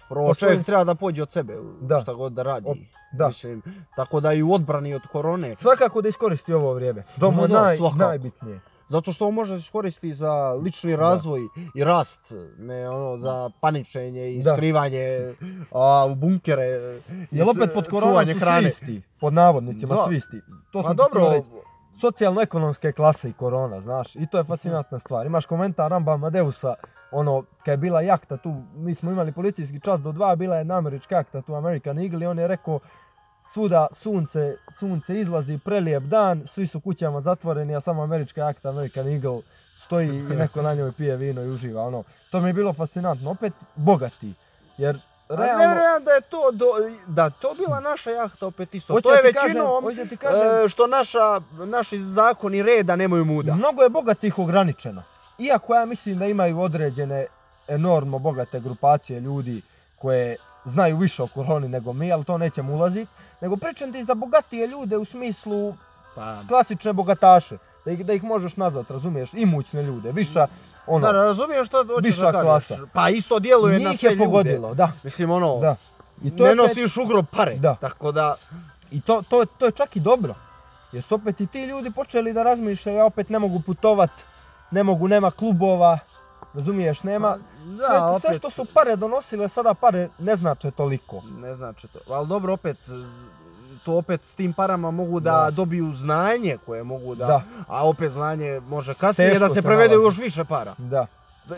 Prvo 0.09 0.29
Po 0.29 0.35
čovjek 0.35 0.65
treba 0.65 0.85
da 0.85 0.95
pođe 0.95 1.23
od 1.23 1.33
sebe, 1.33 1.57
Da. 1.81 2.01
šta 2.01 2.15
god 2.15 2.33
da 2.33 2.43
radi. 2.43 2.67
Od- 2.69 2.79
da. 3.13 3.29
Mislim, 3.29 3.63
tako 3.97 4.21
da 4.21 4.33
i 4.33 4.43
u 4.43 4.53
odbrani 4.53 4.95
od 4.95 5.03
korone. 5.03 5.57
Svakako 5.57 6.03
da 6.03 6.09
iskoristi 6.09 6.53
ovo 6.53 6.73
vrijeme. 6.75 7.03
To 7.21 7.31
mu 7.31 7.41
Da, 7.41 7.47
da, 7.49 7.63
naj, 7.63 7.79
najbitnije. 7.99 8.61
Zato 8.89 9.13
što 9.13 9.27
on 9.27 9.35
može 9.35 9.57
iskoristiti 9.57 10.15
za 10.15 10.33
lični 10.55 10.97
razvoj 10.97 11.41
i 11.75 11.85
rast, 11.85 12.21
ne 12.59 12.89
ono 12.91 13.19
za 13.19 13.51
paničenje 13.61 14.29
i 14.29 14.43
Da. 14.43 14.53
skrivanje 14.53 15.35
a, 15.73 16.07
u 16.07 16.15
bunkere. 16.15 17.01
Jel 17.31 17.51
opet 17.51 17.71
pod 17.75 17.89
čuvanje 17.91 18.33
su 18.33 18.39
hrane. 18.41 18.63
svi 18.63 18.69
isti? 18.71 19.03
Pod 19.21 19.33
navodnicima 19.33 19.95
Da. 19.95 20.05
svi 20.05 20.17
isti. 20.17 20.41
To 20.73 20.79
Ma 20.79 20.85
sam 20.85 20.97
dobro. 20.97 21.43
Socijalno-ekonomske 22.01 22.93
klase 22.93 23.29
i 23.29 23.33
korona, 23.33 23.81
znaš. 23.81 24.17
I 24.17 24.27
to 24.27 24.39
je 24.39 24.45
fascinantna 24.45 24.99
stvar. 24.99 25.27
Imaš 25.27 25.47
komentar 25.47 25.91
Ramba 25.91 26.13
Amadeusa, 26.13 26.75
ono, 27.11 27.43
kad 27.65 27.73
je 27.73 27.77
bila 27.77 28.01
jahta 28.01 28.37
tu, 28.37 28.63
mi 28.77 28.95
smo 28.95 29.11
imali 29.11 29.33
policijski 29.33 29.81
čas 29.81 30.01
do 30.01 30.13
dva, 30.13 30.37
bila 30.37 30.57
je 30.57 30.61
jedna 30.61 30.79
američka 30.79 31.17
jahta 31.17 31.43
tu 31.43 31.55
American 31.55 31.99
Eagle 31.99 32.25
i 32.25 32.27
on 32.27 32.39
je 32.39 32.49
rekao 32.49 32.81
svuda 33.53 33.87
sunce, 33.93 34.57
sunce 34.79 35.21
izlazi, 35.21 35.59
prelijep 35.59 36.03
dan, 36.03 36.47
svi 36.47 36.67
su 36.67 36.81
kućama 36.81 37.21
zatvoreni, 37.21 37.77
a 37.77 37.81
samo 37.81 38.03
američka 38.03 38.41
jahta 38.41 38.69
American 38.69 39.09
Eagle 39.09 39.41
stoji 39.85 40.09
i 40.09 40.23
neko 40.43 40.63
na 40.63 40.75
njoj 40.75 40.93
pije 40.93 41.17
vino 41.17 41.43
i 41.43 41.51
uživa. 41.51 41.83
Ono, 41.83 42.03
to 42.31 42.41
mi 42.41 42.49
je 42.49 42.53
bilo 42.53 42.73
fascinantno. 42.73 43.31
Opet 43.31 43.53
bogati. 43.77 44.35
Jer 44.79 44.99
A 45.29 45.35
realno... 45.37 45.59
nevjerojatno 45.59 46.05
da 46.05 46.11
je 46.13 46.21
to, 46.21 46.51
do, 46.53 46.67
da 47.07 47.31
to 47.31 47.55
bila 47.59 47.81
naša 47.81 48.11
jahta 48.11 48.47
opet 48.47 48.75
isto. 48.75 48.93
Hoću 48.93 49.03
to 49.03 49.15
je 49.15 49.33
kažem- 49.33 49.49
većinom 49.49 50.09
ti 50.09 50.17
kažem- 50.17 50.65
e, 50.65 50.69
što 50.69 50.87
naša, 50.87 51.41
naši 51.53 52.01
zakoni 52.05 52.63
reda 52.63 52.97
nemaju 52.97 53.25
muda. 53.25 53.55
Mnogo 53.55 53.83
je 53.83 53.89
bogatih 53.89 54.39
ograničeno. 54.39 55.03
Iako 55.39 55.75
ja 55.75 55.85
mislim 55.85 56.19
da 56.19 56.27
imaju 56.27 56.61
određene 56.61 57.27
enormno 57.69 58.19
bogate 58.19 58.61
grupacije 58.61 59.21
ljudi 59.21 59.63
koje 59.97 60.37
znaju 60.65 60.97
više 60.97 61.23
o 61.23 61.27
koroni 61.27 61.69
nego 61.69 61.93
mi, 61.93 62.13
ali 62.13 62.25
to 62.25 62.39
nećemo 62.39 62.73
ulaziti. 62.75 63.11
Nego 63.41 63.57
pričam 63.57 63.93
ti 63.93 64.05
za 64.05 64.15
bogatije 64.15 64.67
ljude 64.67 64.97
u 64.97 65.05
smislu 65.05 65.75
Pa, 66.15 66.39
klasične 66.49 66.93
bogataše. 66.93 67.59
Da 67.85 67.91
ih, 67.91 68.07
da 68.07 68.13
ih 68.13 68.25
možeš 68.25 68.57
nazvat, 68.57 68.91
razumiješ, 68.91 69.31
imućne 69.33 69.83
ljude, 69.83 70.13
viša, 70.13 70.47
ono, 70.89 71.07
da, 71.07 71.13
razumiješ 71.13 71.67
što 71.67 71.85
hoćeš 71.85 72.05
viša 72.05 72.23
da 72.23 72.33
kažeš. 72.33 72.45
klasa. 72.45 72.79
Pa 72.93 73.09
isto 73.09 73.39
djeluje 73.39 73.79
na 73.79 73.91
njih 73.91 74.01
sve 74.01 74.11
je 74.11 74.15
ljude. 74.15 74.25
pogodilo, 74.25 74.75
da, 74.75 74.93
Mislim 75.03 75.31
ono, 75.31 75.59
da. 75.61 75.77
I 76.23 76.37
to 76.37 76.45
ne 76.45 76.51
je 76.51 76.57
nosiš 76.57 76.97
u 76.97 77.07
grob 77.07 77.27
pare. 77.31 77.55
Da. 77.57 77.75
Tako 77.81 78.13
da, 78.13 78.37
I 78.91 79.01
to, 79.01 79.23
to, 79.29 79.45
to 79.45 79.67
je 79.67 79.73
čak 79.73 79.97
i 79.97 80.01
dobro. 80.01 80.35
Jer 80.93 81.03
su 81.03 81.15
opet 81.15 81.41
i 81.41 81.47
ti 81.47 81.65
ljudi 81.65 81.91
počeli 81.91 82.33
da 82.33 82.43
razmišljaju, 82.43 82.99
ja 82.99 83.05
opet 83.05 83.29
ne 83.29 83.39
mogu 83.39 83.61
putovat, 83.67 84.11
ne 84.71 84.83
mogu, 84.83 85.09
nema 85.09 85.31
klubova, 85.31 85.99
razumiješ, 86.55 87.03
nema, 87.03 87.37
da, 87.65 87.87
sve, 87.87 88.01
opet, 88.01 88.21
sve 88.21 88.39
što 88.39 88.51
su 88.51 88.67
pare 88.75 88.97
donosile, 88.97 89.49
sada 89.49 89.75
pare 89.75 90.09
ne 90.19 90.37
znače 90.37 90.71
toliko. 90.71 91.23
Ne 91.41 91.55
znači 91.55 91.89
to. 91.89 91.99
Ali 92.15 92.29
dobro, 92.29 92.53
opet, 92.53 92.77
to 93.79 93.93
opet 93.95 94.21
s 94.23 94.35
tim 94.35 94.53
parama 94.53 94.91
mogu 94.91 95.21
da, 95.21 95.31
Da. 95.31 95.51
dobiju 95.53 95.93
znanje 95.93 96.59
koje 96.67 96.83
mogu 96.85 97.15
da, 97.15 97.27
Da. 97.27 97.43
a 97.69 97.89
opet 97.89 98.13
znanje 98.13 98.61
može 98.61 98.95
kasnije 98.95 99.31
Teško 99.31 99.41
da 99.41 99.49
se 99.49 99.55
se 99.55 99.63
prevede 99.63 99.89
nalazi. 99.89 100.07
još 100.07 100.19
više 100.19 100.45
para. 100.45 100.75
Da. 100.79 101.07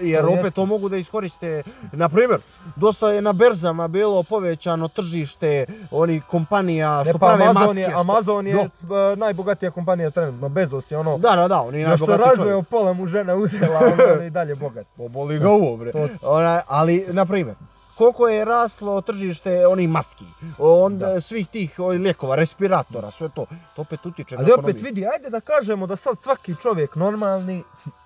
Jer 0.01 0.21
To 0.21 0.29
opet 0.29 0.37
jeste. 0.39 0.51
to 0.53 0.67
mogu 0.67 0.89
da 0.89 0.97
iskoriste, 0.97 1.63
na 1.93 2.09
primjer, 2.09 2.41
dosta 2.77 3.11
je 3.11 3.23
na 3.23 3.33
berzama 3.33 3.89
bilo 3.89 4.23
povećano 4.23 4.89
tržište 4.89 5.67
onih 5.91 6.25
kompanija 6.25 7.01
što 7.01 7.11
E 7.11 7.13
pa 7.13 7.19
prave 7.19 7.45
Amazon 7.45 7.67
maske. 7.67 7.81
je, 7.83 7.93
Amazon 7.95 8.47
je 8.47 8.55
e, 8.55 8.69
najbogatija 9.17 9.71
kompanija 9.71 10.11
trenutno, 10.11 10.49
Bezos 10.49 10.91
je 10.91 10.99
ono, 10.99 11.19
Da, 11.19 11.31
da, 11.33 11.49
da, 11.49 11.61
on 11.61 11.75
je 11.75 11.81
još 11.81 11.91
se 11.91 12.07
najbogatiji 12.07 12.31
razveo 12.31 12.53
čovjek. 12.53 12.69
pola 12.69 12.93
mu 12.93 13.07
žena 13.07 13.35
uzela, 13.35 13.81
on 14.13 14.21
je 14.21 14.27
i 14.27 14.31
dalje 14.31 14.55
bogat. 14.55 14.87
Poboli 14.97 15.39
ga 15.39 15.49
ovo, 15.51 15.77
bre. 15.77 15.93
Onaj, 16.23 16.61
ali, 16.67 17.07
na 17.09 17.27
primjer, 17.27 17.57
koliko 18.01 18.29
je 18.29 18.45
raslo 18.45 19.01
tržište 19.01 19.67
onih 19.67 19.89
maski, 19.89 20.25
onda 20.59 21.07
Da. 21.07 21.21
svih 21.21 21.49
tih 21.49 21.79
lijekova, 21.81 22.37
respiratora, 22.37 23.11
sve 23.11 23.29
to, 23.29 23.47
to 23.77 23.83
opet 23.83 24.07
utječe 24.07 24.35
na 24.35 24.41
Ali 24.41 24.53
opet 24.53 24.59
ekonomiju. 24.61 24.85
vidi, 24.85 25.07
ajde 25.07 25.31
da 25.31 25.41
kažemo 25.43 25.87
da 25.87 25.97
sad 25.97 26.19
svaki 26.19 26.55
čovjek 26.57 26.97
normalni, 26.97 27.63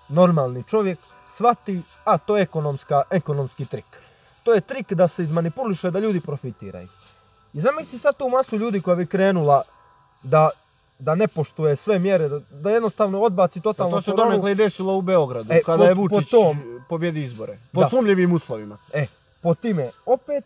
normalni 0.09 0.63
čovjek 0.63 0.99
shvati, 1.35 1.81
a 2.05 2.17
to 2.17 2.37
je 2.37 2.43
ekonomska, 2.43 3.01
ekonomski 3.09 3.65
trik. 3.65 3.85
To 4.43 4.53
je 4.53 4.61
trik 4.61 4.93
da 4.93 5.07
se 5.07 5.23
izmanipuliše 5.23 5.91
da 5.91 5.99
ljudi 5.99 6.19
profitiraju. 6.21 6.87
I 7.53 7.61
zamisli 7.61 7.99
sad 7.99 8.17
tu 8.17 8.29
masu 8.29 8.57
ljudi 8.57 8.81
koja 8.81 8.95
bi 8.95 9.05
krenula 9.07 9.61
da, 10.23 10.49
da 10.99 11.15
ne 11.15 11.27
poštuje 11.27 11.75
sve 11.75 11.99
mjere, 11.99 12.29
da, 12.29 12.39
da 12.51 12.71
jednostavno 12.71 13.21
odbaci 13.21 13.61
totalno 13.61 13.95
to 13.95 14.01
se 14.01 14.11
donekle 14.13 14.51
i 14.51 14.55
desilo 14.55 14.95
u 14.95 15.01
Beogradu, 15.01 15.53
E, 15.53 15.61
kada 15.61 15.77
po- 15.77 15.83
je 15.83 15.95
po 15.95 16.01
Vučić 16.03 16.29
tom- 16.29 16.59
pobjedi 16.89 17.23
izbore. 17.23 17.57
Pod 17.73 17.83
Da. 17.83 17.89
sumnjivim 17.89 18.33
uslovima. 18.33 18.77
Po 19.45 19.55
time. 19.55 19.89
Opet, 20.05 20.43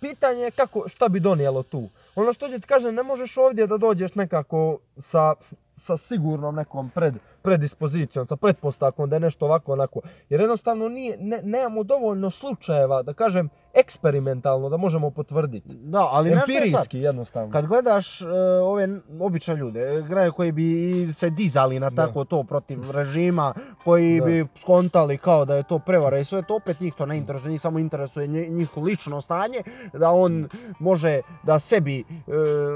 pitanje 0.00 0.42
je 0.42 0.50
kako, 0.50 0.88
šta 0.88 1.08
bi 1.08 1.20
donijelo 1.20 1.62
tu. 1.62 1.88
Ono 2.14 2.32
što 2.32 2.48
ti 2.48 2.60
kažem, 2.60 2.94
ne 2.94 3.02
možeš 3.02 3.36
ovdje 3.36 3.66
da 3.66 3.76
dođeš 3.76 4.14
nekako 4.14 4.78
sa, 4.98 5.34
sa 5.76 5.96
sigurnom 5.96 6.54
nekom 6.54 6.90
pred, 6.90 7.14
predispozicijom, 7.42 8.26
sa 8.26 8.36
pretpostavkom 8.36 9.10
da 9.10 9.16
je 9.16 9.20
nešto 9.20 9.44
ovako 9.44 9.72
onako. 9.72 10.00
Jer 10.28 10.40
jednostavno 10.40 10.88
nije, 10.88 11.16
ne, 11.20 11.40
nemamo 11.42 11.82
dovoljno 11.82 12.30
slučajeva, 12.30 13.02
da 13.02 13.12
kažem, 13.12 13.50
eksperimentalno 13.74 14.68
da 14.68 14.76
možemo 14.76 15.10
potvrditi. 15.10 15.68
Da, 15.70 15.98
ali 16.02 16.28
je? 16.30 16.34
Empirijski 16.34 16.98
jednostavno. 16.98 17.52
Kad 17.52 17.66
gledaš 17.66 18.20
e, 18.20 18.26
ove 18.62 18.88
obične 19.20 19.56
ljude, 19.56 19.80
graje 20.02 20.30
koji 20.30 20.52
bi 20.52 20.68
se 21.12 21.30
dizali 21.30 21.80
na 21.80 21.90
Da. 21.90 22.06
tako 22.06 22.24
to 22.24 22.42
protiv 22.42 22.90
režima, 22.90 23.54
koji 23.84 24.20
Da. 24.20 24.26
bi 24.26 24.46
skontali 24.60 25.18
kao 25.18 25.44
da 25.44 25.54
je 25.54 25.62
to 25.62 25.78
prevara 25.78 26.18
i 26.18 26.24
sve 26.24 26.42
to, 26.42 26.56
opet 26.56 26.80
njih 26.80 26.94
to 26.94 27.06
ne 27.06 27.16
interesuje, 27.16 27.50
njih 27.50 27.60
samo 27.60 27.78
interesuje 27.78 28.26
njihovo 28.26 28.86
lično 28.86 29.20
stanje, 29.20 29.62
da 29.92 30.10
on 30.10 30.48
može 30.78 31.20
da 31.42 31.58
sebi, 31.58 32.04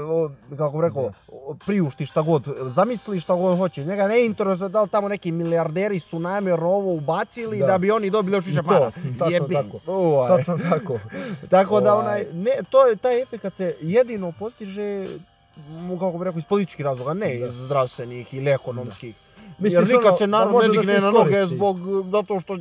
o, 0.09 0.29
kako 0.57 0.77
bi 0.77 0.81
rekao, 0.81 1.03
Da. 1.03 1.13
priušti 1.65 2.05
šta 2.05 2.21
god 2.21 2.43
zamisli, 2.61 3.19
šta 3.19 3.33
god 3.35 3.57
hoće. 3.57 3.85
Njega 3.85 4.07
ne 4.07 4.25
interesuje 4.25 4.69
da 4.69 4.81
li 4.81 4.89
tamo 4.89 5.07
neki 5.09 5.31
milijarderi 5.31 5.99
su 5.99 6.19
namjerno 6.19 6.67
ovo 6.67 6.93
ubacili 6.93 7.59
Da. 7.59 7.65
da, 7.65 7.77
bi 7.77 7.91
oni 7.91 8.09
dobili 8.09 8.37
još 8.37 8.45
više 8.45 8.63
para. 8.63 8.91
tačno 9.19 9.29
Jebi. 9.29 9.53
tako. 9.53 9.77
Ovaj. 9.87 10.37
Točno 10.37 10.57
tako. 10.87 10.99
Tako 11.49 11.81
da 11.81 11.93
Ovaj. 11.93 12.05
onaj, 12.05 12.25
ne, 12.33 12.51
to 12.69 12.87
je, 12.87 12.95
taj 12.95 13.21
efekt 13.21 13.55
se 13.55 13.75
jedino 13.81 14.31
postiže, 14.31 15.07
kako 15.99 16.17
bi 16.17 16.25
rekao, 16.25 16.39
iz 16.39 16.45
političkih 16.45 16.85
razloga, 16.85 17.13
ne 17.13 17.27
Da. 17.27 17.45
iz 17.45 17.53
zdravstvenih 17.55 18.33
ili 18.33 18.49
ekonomskih. 18.51 19.15
Misliš 19.59 19.73
Jer 19.73 19.87
nikad 19.87 20.05
ono, 20.05 20.17
se 20.17 20.27
da 20.27 20.37
narod 20.37 20.53
ne 20.55 20.67
da 20.67 20.71
digne 20.71 20.99
na 20.99 21.11
noge 21.11 21.47
zbog, 21.47 21.77
zato 22.11 22.39
što, 22.39 22.57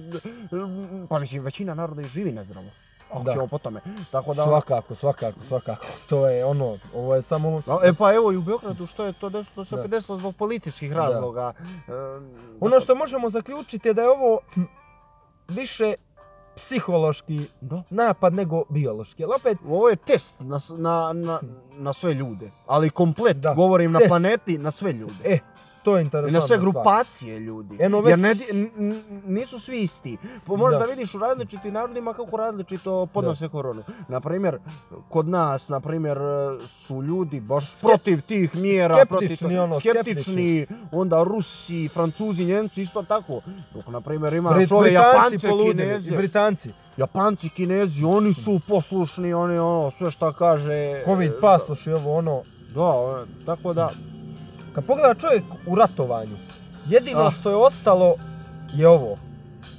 pa 1.09 1.19
mislim, 1.19 1.43
većina 1.43 1.75
naroda 1.75 2.03
i 2.03 2.07
živi 2.07 2.33
nezdravo. 2.33 2.67
Ako 3.11 3.23
Da. 3.23 3.33
ćemo 3.33 3.47
po 3.47 3.59
tome. 3.59 3.81
Tako 4.11 4.35
da, 4.35 4.45
Svakako, 4.45 4.95
svakako, 4.95 5.39
svakako. 5.49 5.87
To 6.09 6.29
je 6.29 6.45
ono, 6.45 6.79
ovo 6.95 7.15
je 7.15 7.23
samo... 7.23 7.63
No, 7.67 7.81
e 7.85 7.93
pa 7.93 8.15
evo 8.15 8.33
i 8.33 8.37
u 8.37 8.43
Beogradu 8.43 8.87
što 8.87 9.05
je 9.05 9.13
to 9.13 9.29
desilo, 9.29 9.65
se 9.65 9.77
Da. 9.77 9.87
desilo 9.87 10.19
zbog 10.19 10.37
političkih 10.37 10.91
Da. 10.91 10.97
razloga. 10.97 11.53
E, 11.59 11.93
Ono 12.61 12.81
što 12.81 12.95
možemo 12.95 13.31
zaključiti 13.31 13.89
je 13.89 13.95
da 13.95 14.03
je 14.03 14.11
ovo 14.11 14.39
više 15.49 15.95
psihološki 16.57 17.47
Da. 17.61 17.83
napad 17.91 18.35
nego 18.35 18.63
biološki. 18.69 19.25
Ali 19.25 19.33
opet, 19.35 19.59
Ovo 19.67 19.89
je 19.89 19.97
test 19.97 20.41
na, 20.41 20.61
na, 20.71 21.13
na, 21.15 21.41
na 21.73 21.93
sve 21.93 22.15
ljude, 22.15 22.51
ali 22.67 22.91
komplet, 22.91 23.37
Da. 23.37 23.55
govorim 23.55 23.93
na 23.93 23.99
Test. 23.99 24.09
planeti, 24.09 24.59
na 24.59 24.71
sve 24.71 24.93
ljude. 24.93 25.15
e, 25.25 25.39
to 25.85 25.97
je 25.97 26.01
I 26.01 26.05
interesantna 26.05 26.41
na 26.41 26.47
sve 26.47 26.59
grupacije 26.59 27.39
ljudi. 27.41 27.77
Eno 27.81 27.97
Jer 27.99 28.05
već- 28.07 28.19
ne, 28.19 28.35
di- 28.35 28.45
n- 28.79 29.03
nisu 29.27 29.59
svi 29.59 29.79
isti. 29.79 30.17
Možeš 30.47 30.73
da. 30.73 30.79
Da. 30.79 30.85
vidiš 30.87 31.15
u 31.15 31.19
različitim 31.19 31.73
narodima 31.73 32.13
kako 32.13 32.37
različito 32.37 33.07
podnose 33.07 33.49
koronu. 33.49 33.83
Na 34.09 34.21
primjer, 34.21 34.59
kod 35.09 35.29
nas, 35.29 35.69
na 35.69 35.81
primjer, 35.81 36.19
su 36.67 37.03
ljudi 37.03 37.41
baš 37.41 37.65
Skep- 37.73 37.81
protiv 37.83 38.21
tih 38.23 38.55
mjera, 38.57 38.95
skeptični, 38.97 39.37
protiv 39.39 39.63
ono, 39.63 39.81
skeptični, 39.81 40.67
onda 40.93 41.23
Rusi, 41.25 41.89
Francuzi, 41.89 42.45
Njemci 42.45 42.83
isto 42.83 43.03
tako. 43.03 43.41
Dok 43.75 43.87
na 43.87 44.01
primjer 44.01 44.33
imaš 44.35 44.55
Brit- 44.55 44.73
ove 44.73 44.93
Japance, 44.93 45.39
Kineze. 45.65 46.17
Britanci. 46.17 46.69
Japanci, 46.97 47.49
Kinezi, 47.49 48.05
oni 48.05 48.35
su 48.35 48.61
poslušni, 48.69 49.35
oni 49.35 49.59
ono, 49.59 49.91
sve 49.91 50.11
šta 50.11 50.33
kaže. 50.33 51.03
Covid 51.05 51.31
e, 51.31 51.41
pasoš 51.41 51.87
i 51.87 51.93
ovo 51.93 52.17
ono. 52.17 52.43
Da, 52.75 52.93
tako 53.47 53.73
da, 53.73 53.91
Kad 54.75 54.85
pogleda 54.85 55.15
čovjek 55.15 55.45
u 55.67 55.75
ratovanju, 55.75 56.37
jedino 56.87 57.21
Ah. 57.21 57.31
što 57.31 57.51
je 57.51 57.57
ostalo 57.57 58.15
je 58.73 58.89
ovo. 58.89 59.17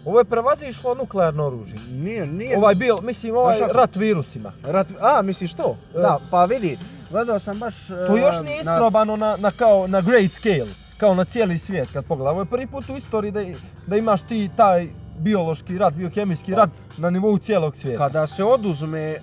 Ovo 0.06 0.20
je 0.20 0.26
prevazišlo 0.26 0.96
nuklearno 0.96 1.46
oružje. 1.46 1.80
nije, 1.90 2.28
nije, 2.28 2.58
Ovaj 2.58 2.76
bio, 2.76 2.98
mislim, 2.98 3.36
ovaj 3.36 3.60
rat 3.70 3.96
virusima. 3.96 4.52
Rat, 4.64 4.88
a, 5.02 5.22
misliš 5.22 5.54
to? 5.54 5.76
E. 5.96 6.00
Da, 6.00 6.20
pa 6.32 6.46
vidi, 6.46 6.78
gledao 7.12 7.40
sam 7.40 7.60
baš... 7.60 7.88
To 7.88 8.18
e, 8.18 8.22
još 8.22 8.36
nije 8.38 8.64
na- 8.64 8.74
isprobano 8.74 9.16
na, 9.16 9.38
na, 9.38 9.52
kao, 9.52 9.88
na 9.88 10.02
great 10.02 10.32
scale, 10.32 10.68
kao 10.98 11.16
na 11.16 11.26
cijeli 11.26 11.58
svijet 11.58 11.90
kad 11.94 12.06
pogledam. 12.06 12.32
Ovo 12.32 12.42
je 12.42 12.46
prvi 12.46 12.68
put 12.68 12.90
u 12.90 12.98
istoriji 12.98 13.32
da, 13.32 13.42
da 13.88 13.98
imaš 13.98 14.22
ti 14.22 14.50
taj 14.58 14.88
biološki 15.18 15.78
rat, 15.78 15.94
biokemijski 15.94 16.52
Da. 16.52 16.58
rat 16.58 16.70
na 16.98 17.10
nivou 17.10 17.38
cijelog 17.38 17.76
svijeta. 17.76 18.04
Kada 18.04 18.28
se 18.28 18.44
oduzme 18.44 19.02
e, 19.02 19.22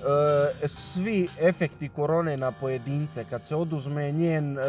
svi 0.69 1.29
efekti 1.41 1.89
korone 1.89 2.37
na 2.37 2.53
pojedince, 2.53 3.25
kad 3.25 3.47
se 3.47 3.57
oduzme 3.57 4.13
njen, 4.13 4.59
e, 4.59 4.63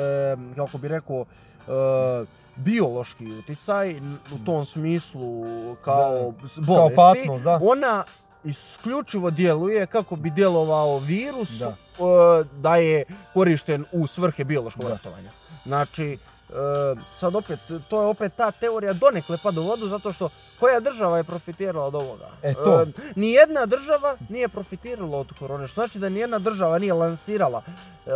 kako 0.56 0.78
bi 0.78 0.88
rekao, 0.88 1.26
e, 1.68 2.26
biološki 2.56 3.32
utjecaj 3.32 3.96
u 4.34 4.46
tom 4.46 4.66
smislu 4.66 5.44
kao 5.76 6.12
Kao 6.12 6.34
bolesti, 6.58 6.94
opasnost, 6.94 7.44
da. 7.44 7.60
ona 7.64 8.04
isključivo 8.44 9.30
djeluje 9.32 9.86
kako 9.86 10.16
bi 10.16 10.30
djelovao 10.30 11.00
virus 11.00 11.50
Da. 11.60 11.68
e, 11.68 11.74
da 12.54 12.76
je 12.76 13.04
korišten 13.34 13.86
u 13.92 14.08
svrhe 14.08 14.44
biološkog 14.44 14.86
Da. 14.86 14.90
ratovanja. 14.92 15.30
Znači, 15.66 16.18
sad 17.20 17.36
opet, 17.36 17.60
to 17.90 18.02
je 18.02 18.08
opet 18.08 18.34
ta 18.36 18.52
teorija 18.52 18.94
donekle 18.94 19.38
pada 19.44 19.62
u 19.62 19.64
vodu 19.64 19.88
zato 19.88 20.14
što 20.14 20.30
koja 20.60 20.80
država 20.80 21.18
je 21.18 21.24
profitirala 21.24 21.86
od 21.86 21.96
ovoga? 21.96 22.30
E, 22.44 22.54
to. 22.54 22.82
E, 22.82 22.86
nijedna 23.16 23.66
država 23.66 24.18
nije 24.30 24.48
profitirala 24.48 25.18
od 25.18 25.34
korone, 25.40 25.68
što 25.68 25.82
znači 25.82 26.00
da 26.00 26.10
nijedna 26.10 26.40
država 26.40 26.78
nije 26.80 26.94
lansirala. 26.94 27.62
E, 28.06 28.10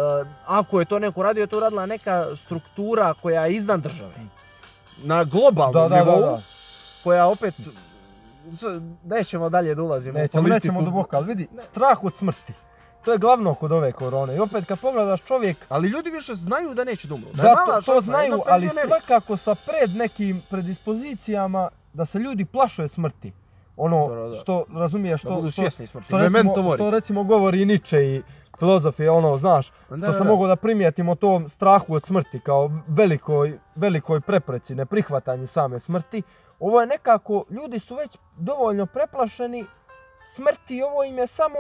ako 0.45 0.80
je 0.80 0.86
to 0.86 1.00
neko 1.00 1.23
radio, 1.23 1.47
to 1.47 1.56
je 1.56 1.58
uradila 1.58 1.86
neka 1.86 2.28
struktura 2.45 3.13
koja 3.21 3.45
je 3.45 3.56
iznad 3.56 3.82
države. 3.82 4.13
Na 4.97 5.23
globalnom 5.23 5.89
Da, 5.89 5.95
da, 5.95 6.04
nivou, 6.04 6.21
da. 6.21 6.41
koja 7.04 7.28
opet 7.28 7.54
nećemo 9.06 9.50
dalje 9.50 9.76
da 9.76 9.84
ulazimo 9.84 10.19
Nećemo, 10.19 10.47
nećemo 10.47 10.82
duboko, 10.82 11.15
ali 11.15 11.26
vidi, 11.26 11.47
strah 11.71 12.04
od 12.04 12.15
smrti. 12.15 12.54
To 13.08 13.12
je 13.12 13.17
glavno 13.17 13.54
kod 13.54 13.72
ove 13.72 13.91
korone. 13.91 14.36
I 14.36 14.39
opet 14.39 14.65
kad 14.65 14.80
pogledaš 14.80 15.22
čovjek, 15.24 15.58
Ali 15.70 15.89
ljudi 15.89 16.10
više 16.10 16.36
znaju 16.36 16.74
da 16.74 16.84
neće 16.84 17.08
da 17.08 17.15
umru. 17.15 17.28
da, 17.34 17.43
je 17.43 17.56
to, 17.56 17.65
mala 17.65 17.82
to 17.82 18.02
znaju, 18.02 18.41
ali 18.48 18.70
svakako 18.70 19.38
sa 19.38 19.56
pred 19.56 19.96
nekim 19.96 20.41
predispozicijama 20.50 21.70
da 21.93 22.06
se 22.06 22.20
ljudi 22.20 22.46
plaše 22.46 22.88
smrti. 22.88 23.32
Ono 23.78 24.08
Da, 24.08 24.30
da, 24.30 24.36
što, 24.36 24.65
razumiješ, 24.74 25.22
što, 25.22 25.36
budu 25.36 25.52
što, 25.52 25.62
svjesni 25.62 25.88
smrti. 25.88 26.08
što, 26.08 26.17
Memento 26.17 26.56
recimo, 26.56 26.76
što 26.76 26.91
recimo 26.91 27.24
govori 27.24 27.65
Nietzsche 27.65 27.98
i 27.98 28.22
filozofi, 28.60 29.08
ono, 29.08 29.38
znaš, 29.38 29.72
da, 29.89 30.13
sam 30.13 30.28
mogao 30.28 30.48
da 30.48 30.56
primijetim 30.56 31.10
o 31.10 31.15
tom 31.15 31.50
strahu 31.50 31.93
od 31.93 32.06
smrti 32.06 32.39
kao 32.39 32.72
velikoj, 32.88 33.60
velikoj 33.76 34.22
prepreci, 34.22 34.76
neprihvatanju 34.76 35.48
same 35.48 35.80
smrti. 35.80 36.22
Ovo 36.60 36.82
je 36.82 36.88
nekako, 36.88 37.43
ljudi 37.50 37.80
su 37.80 37.96
već 37.96 38.17
dovoljno 38.38 38.86
preplašeni 38.86 39.65
smrti 40.36 40.78
i 40.78 40.84
ovo 40.84 41.04
im 41.04 41.17
je 41.17 41.28
samo 41.28 41.58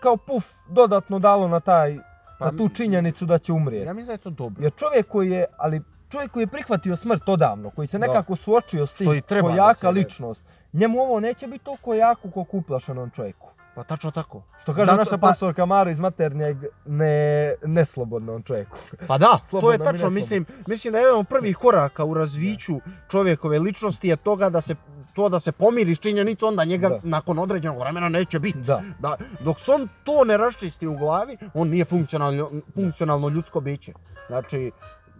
kao 0.00 0.16
puf 0.16 0.44
dodatno 0.68 1.18
dalo 1.18 1.48
na 1.48 1.60
taj, 1.60 1.98
Pa, 2.38 2.44
na 2.44 2.58
tu 2.58 2.68
činjenicu 2.68 3.26
da 3.26 3.38
će 3.38 3.52
umrijeti. 3.52 3.86
Ja 3.86 3.92
mislim 3.92 4.06
da 4.06 4.12
je 4.12 4.18
to 4.18 4.30
dobro. 4.30 4.62
Jer 4.62 4.72
čovjek 4.76 5.08
koji 5.08 5.30
je, 5.30 5.44
ali 5.56 5.82
čovjek 6.08 6.30
koji 6.30 6.42
je 6.42 6.46
prihvatio 6.46 6.96
smrt 6.96 7.28
odavno, 7.28 7.70
koji 7.70 7.88
se 7.88 7.98
nekako 7.98 8.36
suočio 8.36 8.86
s 8.86 8.94
tim, 8.94 9.06
Što 9.06 9.14
i 9.14 9.20
treba 9.20 9.48
ko 9.48 9.54
da 9.54 9.66
jaka 9.66 9.90
ličnost, 9.90 10.40
njemu 10.72 11.00
ovo 11.00 11.20
neće 11.20 11.46
biti 11.46 11.64
toliko 11.64 11.94
jako 11.94 12.30
koliko 12.30 12.56
uplašenom 12.56 13.10
čovjeku. 13.10 13.48
Pa 13.74 13.84
tačno 13.84 14.10
tako. 14.10 14.42
Što 14.62 14.74
kaže 14.74 14.86
Zato- 14.86 14.96
naša 14.96 15.18
pa- 15.54 15.66
Mara 15.66 15.90
iz 15.90 15.98
maternjeg, 15.98 16.56
ne, 16.86 17.54
neslobodnom 17.66 18.42
čovjeku. 18.42 18.76
Pa 19.06 19.18
da, 19.18 19.38
to 19.50 19.72
je 19.72 19.78
tačno. 19.78 20.10
Mislim, 20.10 20.46
mislim 20.66 20.92
da 20.92 20.98
je 20.98 21.02
jedan 21.02 21.18
od 21.20 21.28
prvih 21.28 21.56
koraka 21.56 22.04
u 22.04 22.14
razviću 22.14 22.80
čovjekove 23.10 23.58
ličnosti 23.58 24.08
je 24.08 24.16
toga 24.16 24.50
da 24.50 24.60
se 24.60 24.74
to 25.14 25.28
da 25.28 25.40
se 25.40 25.52
pomiri 25.52 25.94
s 25.94 25.98
činjenicom 25.98 26.48
onda 26.48 26.64
njega 26.64 26.88
Da. 26.88 27.00
nakon 27.02 27.38
određenog 27.38 27.78
vremena 27.78 28.08
neće 28.08 28.38
biti. 28.38 28.58
Da, 28.58 28.82
Da, 28.98 29.16
dok 29.40 29.60
se 29.60 29.72
on 29.72 29.88
to 30.04 30.24
ne 30.24 30.36
raščisti 30.36 30.86
u 30.86 30.96
glavi, 30.96 31.36
on 31.54 31.68
nije 31.68 31.84
funkcionalno, 31.84 32.50
funkcionalno 32.74 33.28
ljudsko 33.28 33.60
biće. 33.60 33.92
Znači, 34.26 34.70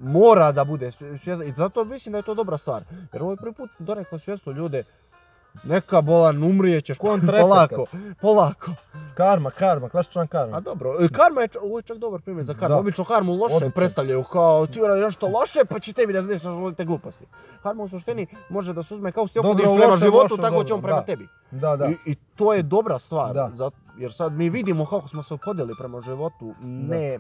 mora 0.01 0.53
da 0.53 0.65
bude 0.65 0.93
svjestan 0.93 1.43
i 1.43 1.53
zato 1.53 1.85
mislim 1.85 2.13
da 2.13 2.19
je 2.19 2.23
to 2.23 2.35
dobra 2.35 2.59
stvar. 2.59 2.83
Jer 3.13 3.23
ovo 3.23 3.31
je 3.31 3.37
prvi 3.37 3.53
put 3.53 3.71
donekle 3.79 4.19
svjesno 4.19 4.53
ljude, 4.53 4.85
neka 5.65 6.01
bolan, 6.01 6.43
umrijećeš, 6.43 6.99
Kontraefekat. 6.99 7.71
polako, 7.71 7.87
polako. 8.21 8.71
karma, 9.15 9.51
karma, 9.51 9.89
klasičan 9.89 10.27
karma. 10.27 10.57
A 10.57 10.61
dobro, 10.61 10.97
e, 11.01 11.09
karma 11.09 11.41
je, 11.41 11.49
ovo 11.63 11.79
je 11.79 11.83
čak 11.83 11.99
dobar 11.99 12.21
primjer 12.21 12.47
za 12.47 12.55
karmu. 12.55 12.69
Da. 12.69 12.81
Obično 12.81 13.05
karmu 13.05 13.35
loše 13.35 13.55
Odličan. 13.55 13.73
predstavljaju 13.73 14.25
kao 14.25 14.67
ti 14.67 14.83
uradi 14.83 15.01
nešto 15.01 15.29
loše 15.29 15.65
pa 15.65 15.79
će 15.79 15.93
tebi 15.93 16.13
da 16.13 16.23
znaš 16.23 16.41
te 16.77 16.85
gluposti. 16.85 17.25
Karma 17.63 17.83
u 17.83 17.89
suštini 17.89 18.27
može 18.49 18.73
da 18.73 18.83
se 18.83 18.95
uzme 18.95 19.13
kao 19.13 19.27
ti 19.27 19.39
opodiš 19.39 19.65
prema 19.65 19.87
loše, 19.87 19.99
životu, 19.99 20.35
loše, 20.35 20.43
tako 20.43 20.65
će 20.65 20.69
dobro, 20.69 20.75
on 20.75 20.83
prema 20.83 20.99
da. 20.99 21.07
tebi. 21.07 21.29
Da, 21.51 21.77
da. 21.77 21.87
I, 21.87 21.97
I 22.07 22.15
to 22.15 22.53
je 22.55 22.63
dobra 22.63 22.99
stvar, 22.99 23.35
Da. 23.35 23.51
zato- 23.51 23.77
jer 23.99 24.13
sad 24.13 24.33
mi 24.33 24.51
vidimo 24.51 24.87
kako 24.87 25.09
smo 25.09 25.23
se 25.23 25.35
opodili 25.35 25.75
prema 25.79 26.01
životu, 26.01 26.55
ne, 26.61 27.07
e, 27.09 27.19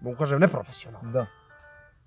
mogu 0.00 0.16
kažem, 0.16 0.40
neprofesionalno. 0.40 1.10
Da. 1.10 1.26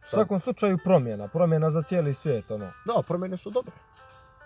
U 0.05 0.09
svakom 0.09 0.39
slučaju 0.39 0.77
promjena, 0.83 1.27
promjena 1.27 1.71
za 1.71 1.81
cijeli 1.81 2.13
svijet, 2.13 2.51
ono. 2.51 2.65
Da, 2.85 3.01
promjene 3.07 3.37
su 3.37 3.49
dobre. 3.49 3.71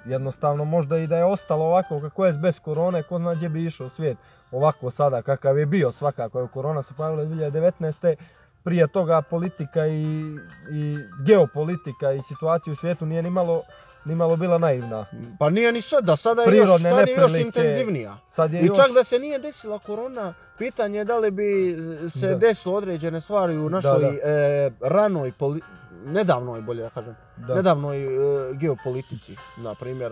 Jednostavno 0.05 0.65
možda 0.65 0.97
i 0.97 1.07
da 1.07 1.17
je 1.17 1.25
ostalo 1.25 1.65
ovako 1.65 1.99
kako 2.01 2.25
je 2.25 2.33
bez 2.33 2.59
korone, 2.59 3.03
ko 3.03 3.17
zna 3.17 3.33
gdje 3.35 3.49
bi 3.49 3.65
išao 3.65 3.89
svijet. 3.89 4.17
Ovako 4.51 4.91
sada 4.91 5.21
kakav 5.21 5.57
je 5.57 5.65
bio 5.65 5.91
svakako 5.91 6.39
je 6.39 6.47
korona 6.47 6.83
se 6.83 6.93
pojavila 6.93 7.23
2019. 7.23 8.15
Prije 8.63 8.88
toga 8.88 9.21
politika 9.21 9.88
i, 9.88 10.35
i 10.71 10.95
geopolitika 11.25 12.12
i 12.12 12.21
situacija 12.21 12.73
u 12.73 12.75
svijetu 12.75 13.05
nije 13.05 13.21
ni 13.21 13.29
malo, 13.29 13.63
ni 14.05 14.15
malo 14.15 14.35
bila 14.35 14.57
naivna. 14.57 15.05
Pa 15.39 15.49
nije 15.49 15.71
ni 15.71 15.81
sada, 15.81 16.15
sada 16.15 16.41
je 16.41 16.45
još, 16.47 16.51
Prirodne 16.53 16.89
sad 16.89 17.07
je 17.07 17.13
još 17.13 17.33
intenzivnija. 17.35 18.17
Sad 18.29 18.53
je 18.53 18.62
I 18.62 18.65
još... 18.65 18.77
čak 18.77 18.91
da 18.91 19.03
se 19.03 19.19
nije 19.19 19.39
desila 19.39 19.79
korona, 19.79 20.33
pitanje 20.57 20.97
je 20.97 21.05
da 21.05 21.17
li 21.17 21.31
bi 21.31 21.75
se 22.12 22.27
Da. 22.27 22.35
desilo 22.35 22.75
određene 22.75 23.21
stvari 23.21 23.57
u 23.57 23.69
našoj 23.69 24.01
da. 24.01 24.29
e, 24.29 24.71
ranoj, 24.81 25.31
poli- 25.31 25.62
nedavnoj 26.05 26.62
bolje 26.62 26.81
da 26.83 26.89
kažem, 26.89 27.15
da. 27.38 27.55
nedavnoj 27.55 28.03
e, 28.03 28.09
geopolitici. 28.53 29.35
Na 29.57 29.75
primjer, 29.75 30.12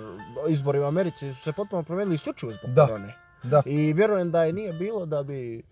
izbori 0.50 0.80
u 0.80 0.86
Americi 0.86 1.34
su 1.34 1.44
se 1.44 1.52
potpuno 1.52 1.84
promijenili 1.84 2.16
isključivo 2.16 2.52
zbog 2.52 2.72
Da. 2.72 2.86
korone. 2.86 3.14
Da. 3.44 3.62
I 3.66 3.94
vjerujem 3.94 4.32
da 4.32 4.44
je 4.44 4.54
nije 4.54 4.74
bilo 4.74 5.06
da 5.06 5.24
bi 5.24 5.60
e, 5.60 5.64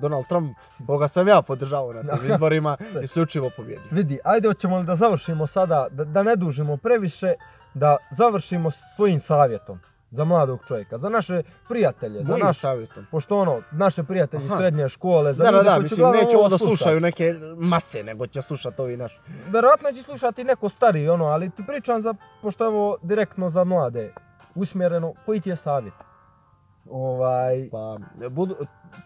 Donald 0.00 0.26
Trump, 0.28 0.56
koga 0.86 1.08
sam 1.08 1.28
ja 1.28 1.42
podržavao 1.42 1.92
na 1.92 2.16
tim 2.16 2.30
izborima, 2.32 2.76
isključivo 3.04 3.50
pobjedio. 3.56 3.88
Vidi, 3.90 4.18
ajde 4.24 4.48
hoćemo 4.48 4.78
li 4.78 4.84
da 4.86 4.96
završimo 4.96 5.46
sada, 5.46 5.86
da, 5.90 6.04
da 6.04 6.22
ne 6.22 6.36
dužimo 6.36 6.76
previše, 6.76 7.34
da 7.74 7.96
završimo 8.10 8.70
s 8.70 8.96
tvojim 8.96 9.20
savjetom 9.20 9.80
za 10.16 10.24
mladog 10.24 10.60
čovjeka, 10.68 10.98
za 10.98 11.08
naše 11.08 11.42
prijatelje, 11.68 12.24
za 12.24 12.36
naš, 12.36 12.60
savjetom. 12.60 13.06
pošto 13.10 13.38
ono, 13.38 13.62
naše 13.72 14.02
prijatelji 14.02 14.44
Aha. 14.46 14.56
srednje 14.56 14.88
škole, 14.88 15.32
za 15.32 15.44
Da, 15.44 15.50
da, 15.50 15.56
ljude 15.56 15.70
da, 15.70 15.76
koji 15.76 15.88
će 15.88 15.94
mislim, 15.94 16.24
neće 16.24 16.36
ovo 16.36 16.48
da 16.48 16.58
slušaju 16.58 17.00
neke 17.00 17.34
mase, 17.56 18.02
nego 18.02 18.26
će 18.26 18.42
slušati 18.42 18.82
ovi 18.82 18.96
naši. 18.96 19.18
Verovatno 19.50 19.92
će 19.92 20.02
slušati 20.02 20.44
neko 20.44 20.68
stariji, 20.68 21.08
ono, 21.08 21.24
ali 21.24 21.50
ti 21.50 21.62
pričam 21.66 22.02
za, 22.02 22.14
pošto 22.42 22.64
je 22.64 22.68
ovo 22.68 22.96
direktno 23.02 23.50
za 23.50 23.64
mlade, 23.64 24.12
usmjereno, 24.54 25.12
koji 25.26 25.40
ti 25.40 25.50
je 25.50 25.56
savjet? 25.56 25.94
Ovaj, 26.90 27.68
Pa, 27.72 27.98
budu, 28.28 28.56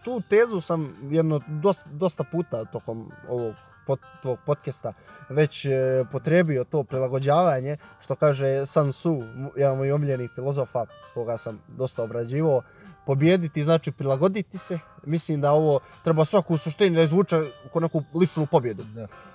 tu 0.03 0.21
tezu 0.29 0.61
sam 0.61 0.95
jedno 1.09 1.41
dosta, 1.47 1.89
dosta 1.89 2.23
puta 2.23 2.65
tokom 2.65 3.11
ovog 3.29 3.53
pod, 3.87 3.99
tvog 4.21 4.39
podcasta 4.45 4.93
već 5.29 5.65
e, 5.65 5.69
potrebio 6.11 6.63
to 6.63 6.83
prilagođavanje, 6.83 7.77
što 7.99 8.15
kaže 8.15 8.65
Sun 8.65 8.91
Tzu, 8.91 9.19
jedan 9.55 9.77
moj 9.77 9.91
omiljenih 9.91 10.31
filozofa, 10.35 10.85
koga 11.13 11.37
sam 11.37 11.59
dosta 11.67 12.03
obrađivao, 12.03 12.61
pobijediti 13.05 13.63
znači 13.63 13.91
prilagoditi 13.91 14.57
se. 14.57 14.79
Mislim 15.05 15.41
da 15.41 15.51
ovo 15.51 15.79
treba 16.03 16.25
svaku 16.25 16.57
suštini 16.57 16.95
da 16.95 17.01
izvuče 17.01 17.41
ko 17.73 17.79
neku 17.79 18.03
ličnu 18.13 18.45
pobjedu. 18.45 18.83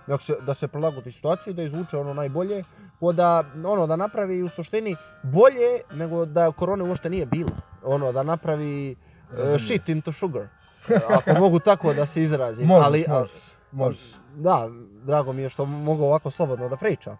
da, 0.06 0.18
se, 0.18 0.36
da 0.46 0.54
se 0.54 0.68
prilagodi 0.68 1.12
situaciji, 1.12 1.54
da 1.54 1.62
izvuče 1.62 1.96
ono 1.96 2.14
najbolje, 2.14 2.64
ko 3.00 3.12
da, 3.12 3.44
ono, 3.64 3.86
da 3.86 3.96
napravi 3.96 4.42
u 4.42 4.48
suštini 4.48 4.96
bolje 5.22 5.80
nego 5.92 6.24
da 6.24 6.52
korone 6.52 6.84
uopšte 6.84 7.10
nije 7.10 7.26
bilo. 7.26 7.50
Ono, 7.82 8.12
da 8.12 8.22
napravi 8.22 8.96
Razumijem. 9.30 9.58
shit 9.58 9.88
into 9.88 10.12
sugar. 10.12 10.46
Ako 11.08 11.32
mogu 11.32 11.58
tako 11.58 11.94
da 11.94 12.06
se 12.06 12.22
izrazim. 12.22 12.66
možeš, 12.66 12.86
ali, 12.86 13.04
možeš, 13.08 13.32
možeš. 13.76 14.14
Da, 14.36 14.68
drago 15.04 15.32
mi 15.32 15.42
je 15.42 15.48
što 15.48 15.64
mogu 15.66 16.04
ovako 16.04 16.30
slobodno 16.30 16.68
da 16.68 16.76
pričam. 16.76 17.16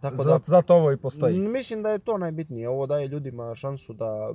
Tako 0.00 0.24
da, 0.24 0.38
Zato, 0.46 0.74
ovo 0.74 0.92
i 0.92 0.96
postoji. 0.96 1.38
mislim 1.38 1.82
da 1.82 1.90
je 1.90 1.98
to 1.98 2.18
najbitnije. 2.18 2.68
Ovo 2.68 2.86
daje 2.86 3.08
ljudima 3.08 3.54
šansu 3.54 3.92
da 3.92 4.32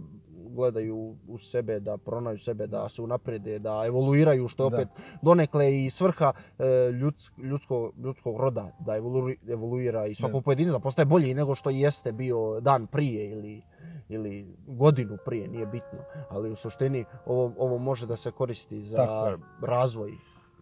gledaju 0.49 1.15
u 1.27 1.37
sebe, 1.37 1.79
da 1.79 1.97
pronađu 1.97 2.43
sebe, 2.43 2.67
da 2.67 2.89
se 2.89 3.01
unaprede, 3.01 3.59
da 3.59 3.83
evoluiraju, 3.87 4.47
što 4.47 4.63
je 4.63 4.67
opet 4.67 4.87
donekle 5.21 5.85
i 5.85 5.89
svrha 5.89 6.33
e, 6.59 6.91
ljuds, 6.91 7.29
ljudsko, 7.37 7.91
ljudskog 8.03 8.39
roda, 8.39 8.71
da 8.79 8.91
evolu- 8.93 9.51
evoluira 9.51 10.05
i 10.05 10.15
svakog 10.15 10.43
pojedinca, 10.43 10.71
da 10.71 10.79
postaje 10.79 11.05
bolji 11.05 11.33
nego 11.33 11.55
što 11.55 11.69
jeste 11.69 12.11
bio 12.11 12.59
dan 12.61 12.87
prije 12.87 13.31
ili, 13.31 13.61
ili 14.09 14.55
godinu 14.67 15.17
prije, 15.25 15.47
nije 15.47 15.65
bitno. 15.65 15.99
Ali 16.29 16.51
u 16.51 16.55
suštini 16.55 17.05
ovo, 17.25 17.53
ovo 17.57 17.77
može 17.77 18.07
da 18.07 18.15
se 18.15 18.31
koristi 18.31 18.85
za 18.85 18.97
Tako 18.97 19.37
razvoj 19.61 20.11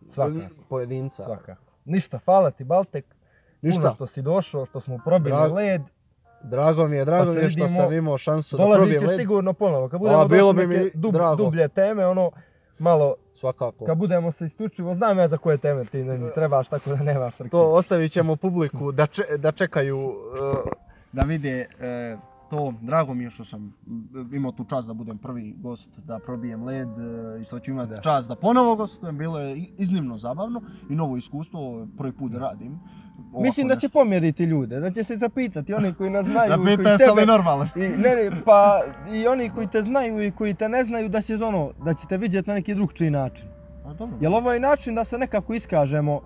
Svakako. 0.06 0.40
pojedinca. 0.70 1.24
Svaka. 1.26 1.56
Ništa, 1.86 2.20
hvala 2.20 2.52
ti 2.52 2.64
Baltek, 2.64 3.06
puno 3.06 3.16
Ništa, 3.64 3.92
što 3.92 4.08
si 4.08 4.22
došao, 4.22 4.66
što 4.66 4.80
smo 4.80 4.98
probili 4.98 5.36
Drag- 5.36 5.54
led. 5.54 5.82
drago 6.44 6.88
mi 6.88 6.96
je, 6.96 7.06
drago 7.06 7.26
Pa 7.26 7.32
mi 7.32 7.42
je 7.42 7.50
što 7.50 7.68
sam 7.70 7.94
imao 7.94 8.18
šansu 8.18 8.58
da 8.58 8.64
Dolazit 8.64 8.82
probijem 8.82 9.06
led. 9.06 9.20
sigurno 9.20 9.54
ponovo, 9.54 9.90
kad 9.90 10.00
budemo 10.00 10.20
A, 10.20 10.28
bilo 10.28 10.54
bi 10.54 10.68
mi 10.68 10.76
dub- 10.92 11.36
dublje 11.38 11.68
teme, 11.68 12.08
ono, 12.08 12.32
malo, 12.80 13.16
Svakako. 13.34 13.86
kad 13.86 13.98
budemo 13.98 14.32
se 14.32 14.46
isključivo, 14.46 14.96
znam 14.96 15.20
ja 15.20 15.28
za 15.28 15.38
koje 15.38 15.58
teme 15.58 15.86
ti 15.86 15.98
ne 16.00 16.32
trebaš, 16.32 16.68
tako 16.68 16.90
da 16.90 16.96
nema 16.98 17.32
frke. 17.32 17.50
To 17.50 17.64
ostavit 17.64 18.12
ćemo 18.12 18.36
publiku 18.36 18.92
da, 18.92 19.08
če- 19.08 19.38
da 19.38 19.52
čekaju 19.52 20.14
e, 20.56 20.70
da 21.12 21.22
vide 21.22 21.68
e, 21.80 22.18
to. 22.54 22.74
Drago 22.82 23.14
mi 23.14 23.24
je 23.24 23.30
što 23.30 23.46
sam 23.46 23.74
m, 23.88 24.30
imao 24.34 24.52
tu 24.52 24.64
čast 24.64 24.88
da 24.88 24.94
budem 24.94 25.18
prvi 25.18 25.56
gost, 25.58 25.90
da 25.98 26.20
probijem 26.20 26.64
led 26.64 26.88
e, 26.90 27.42
i 27.42 27.46
što 27.46 27.60
ću 27.60 27.72
imati 27.72 27.90
Da. 27.90 28.02
čast 28.02 28.28
da 28.28 28.36
ponovo 28.36 28.76
gostujem. 28.76 29.18
Bilo 29.18 29.40
je 29.40 29.58
iznimno 29.78 30.18
zabavno 30.18 30.62
i 30.90 30.96
novo 30.96 31.18
iskustvo, 31.18 31.88
prvi 31.98 32.12
put 32.12 32.32
da 32.32 32.40
radim. 32.40 32.80
ovako 33.24 33.42
Mislim 33.42 33.68
da 33.68 33.76
će 33.76 33.86
nešto. 33.88 34.00
pomjeriti 34.00 34.44
ljude, 34.44 34.80
da 34.80 34.92
će 34.92 35.04
se 35.04 35.18
zapitati 35.18 35.74
oni 35.74 35.94
koji 35.94 36.10
nas 36.10 36.26
znaju 36.26 36.50
Da 36.50 36.72
i 36.72 36.76
koji 36.76 36.98
se 36.98 37.06
li 37.06 37.16
tebe... 37.16 37.26
normalno. 37.26 37.68
I, 37.76 37.80
ne, 37.80 38.16
ne, 38.16 38.32
pa 38.46 38.82
i 39.14 39.28
oni 39.28 39.50
koji 39.50 39.68
te 39.68 39.84
znaju 39.84 40.24
i 40.24 40.32
koji 40.32 40.54
te 40.54 40.70
ne 40.70 40.84
znaju 40.84 41.10
da 41.10 41.22
će 41.22 41.36
ono, 41.36 41.72
da 41.86 41.94
ćete 41.94 42.18
vidjeti 42.18 42.50
na 42.50 42.56
neki 42.56 42.76
drugčiji 42.76 43.10
način. 43.10 43.46
A 43.86 43.94
dobro. 43.94 44.18
Jel 44.22 44.36
ovo 44.36 44.54
je 44.54 44.60
način 44.60 44.96
da 44.96 45.04
se 45.04 45.18
nekako 45.18 45.54
iskažemo, 45.54 46.22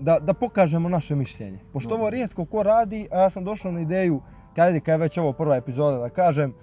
da, 0.00 0.18
da 0.18 0.34
pokažemo 0.34 0.88
naše 0.88 1.14
mišljenje. 1.14 1.58
Pošto 1.72 1.88
ovo 1.90 1.98
Dobro. 1.98 2.10
rijetko 2.10 2.44
ko 2.44 2.62
radi, 2.62 3.08
a 3.12 3.18
ja 3.18 3.30
sam 3.30 3.44
došao 3.44 3.72
na 3.72 3.80
ideju, 3.80 4.20
kad 4.56 4.74
je, 4.74 4.80
kad 4.80 4.92
je 4.92 4.98
već 4.98 5.18
ovo 5.18 5.32
prva 5.32 5.56
epizoda 5.56 5.98
da 5.98 6.08
kažem, 6.08 6.54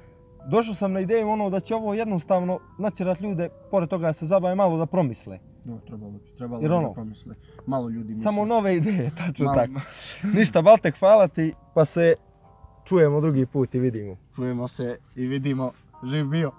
došao 0.49 0.75
sam 0.75 0.91
na 0.91 0.99
ideju 0.99 1.29
ono 1.29 1.49
da 1.49 1.59
će 1.59 1.75
ovo 1.75 1.93
jednostavno 1.93 2.59
natjerat 2.77 3.21
ljude, 3.21 3.49
pored 3.71 3.89
toga 3.89 4.07
da 4.07 4.13
se 4.13 4.25
zabave 4.25 4.55
malo 4.55 4.77
da 4.77 4.85
promisle. 4.85 5.39
No, 5.65 5.79
trebalo 5.87 6.11
bi, 6.11 6.19
trebalo 6.37 6.61
Jer 6.61 6.71
ono, 6.71 6.87
da 6.87 6.93
promisle. 6.93 7.35
Malo 7.65 7.89
ljudi 7.89 8.09
misle. 8.13 8.23
Samo 8.23 8.45
nove 8.45 8.75
ideje, 8.75 9.11
tačno 9.17 9.45
Malo- 9.45 9.55
tako. 9.55 9.79
Ništa, 10.37 10.61
Baltek, 10.61 10.99
hvala 10.99 11.27
ti, 11.27 11.53
pa 11.73 11.85
se 11.85 12.15
čujemo 12.85 13.21
drugi 13.21 13.45
put 13.45 13.75
i 13.75 13.79
vidimo. 13.79 14.17
Čujemo 14.35 14.67
se 14.67 14.97
i 15.15 15.25
vidimo. 15.25 15.71
Živ 16.03 16.25
bio. 16.25 16.51